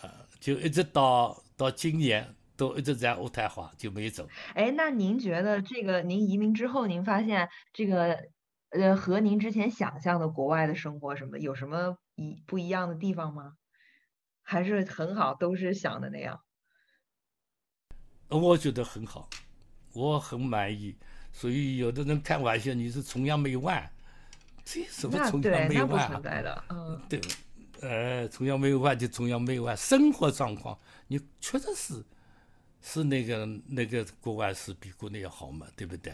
[0.00, 0.08] 啊，
[0.40, 4.26] 就一直到到今年都一直在渥太华就没走。
[4.54, 8.18] 哎，那您觉得这个您移民之后，您发现这个
[8.70, 13.54] 呃和您之前想象的国外的生活什么有什么一不一样的地方吗？
[14.42, 16.40] 还是很好，都是想的那样。
[18.28, 19.28] 我觉得很好，
[19.92, 20.96] 我很满意。
[21.32, 23.92] 所以有的人开玩笑，你是崇洋媚外，
[24.64, 26.20] 这什么崇洋媚外啊？
[26.20, 27.20] 的，嗯，对，
[27.80, 29.76] 呃，崇洋媚外就崇洋媚外。
[29.76, 32.04] 生活状况，你确实是
[32.80, 36.12] 是那个那个国外是比国内要好嘛，对不对？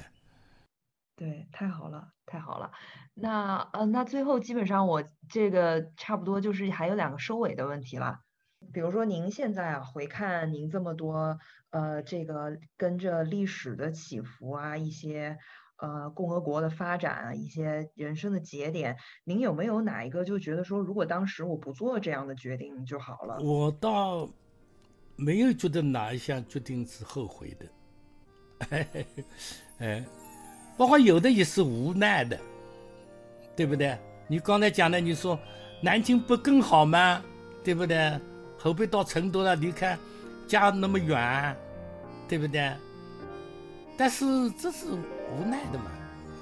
[1.22, 2.72] 对，太好了，太好了。
[3.14, 8.18] 那呃，那最后基本上我这个差不多就是还有两个收尾的问题了。
[8.72, 11.38] 比如说您现在啊回看您这么多
[11.70, 15.38] 呃这个跟着历史的起伏啊，一些
[15.76, 23.38] 呃共和国的发展啊，一些人生的节点，您有没有哪一个就觉得说，如果当时我不做这样的决定就好了？
[23.40, 24.28] 我倒
[25.14, 27.66] 没有觉得哪一项决定是后悔的，
[29.78, 30.04] 哎。
[30.76, 32.38] 包括有的也是无奈的，
[33.54, 33.98] 对不对？
[34.26, 35.38] 你刚才讲的，你说
[35.80, 37.22] 南京不更好吗？
[37.62, 38.18] 对不对？
[38.58, 39.98] 后背到成都了，你看
[40.46, 41.56] 家那么远，
[42.28, 42.72] 对不对？
[43.96, 45.90] 但是这是无奈的嘛。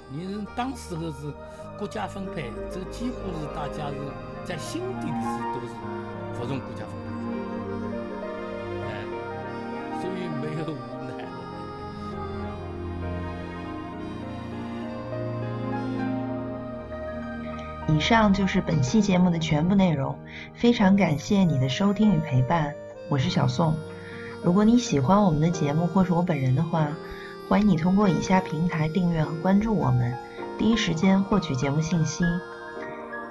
[0.09, 1.33] 你当时候是
[1.77, 3.95] 国家分配，这几乎是大家是
[4.45, 5.73] 在心底里是都是
[6.33, 7.11] 服从国家分配，
[8.87, 8.89] 哎，
[10.01, 10.90] 所以没有。
[17.93, 20.17] 以上就是本期节目的全部内容，
[20.53, 22.73] 非常感谢你的收听与陪伴，
[23.09, 23.75] 我是小宋。
[24.41, 26.87] 如果你喜欢我们的节目或是我本人的话，
[27.49, 30.15] 欢迎你通过以下平台订阅和关注我们，
[30.57, 32.23] 第一时间获取节目信息。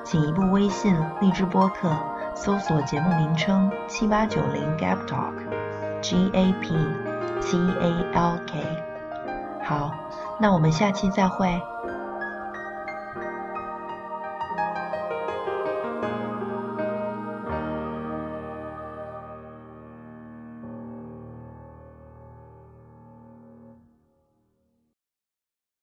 [0.05, 1.97] 请移步微信、荔枝播客
[2.35, 6.69] 搜索节目名称七八九零 Gap Talk，G A P
[7.41, 8.63] T A L K。
[9.65, 9.95] 好，
[10.39, 11.61] 那我们下期再会。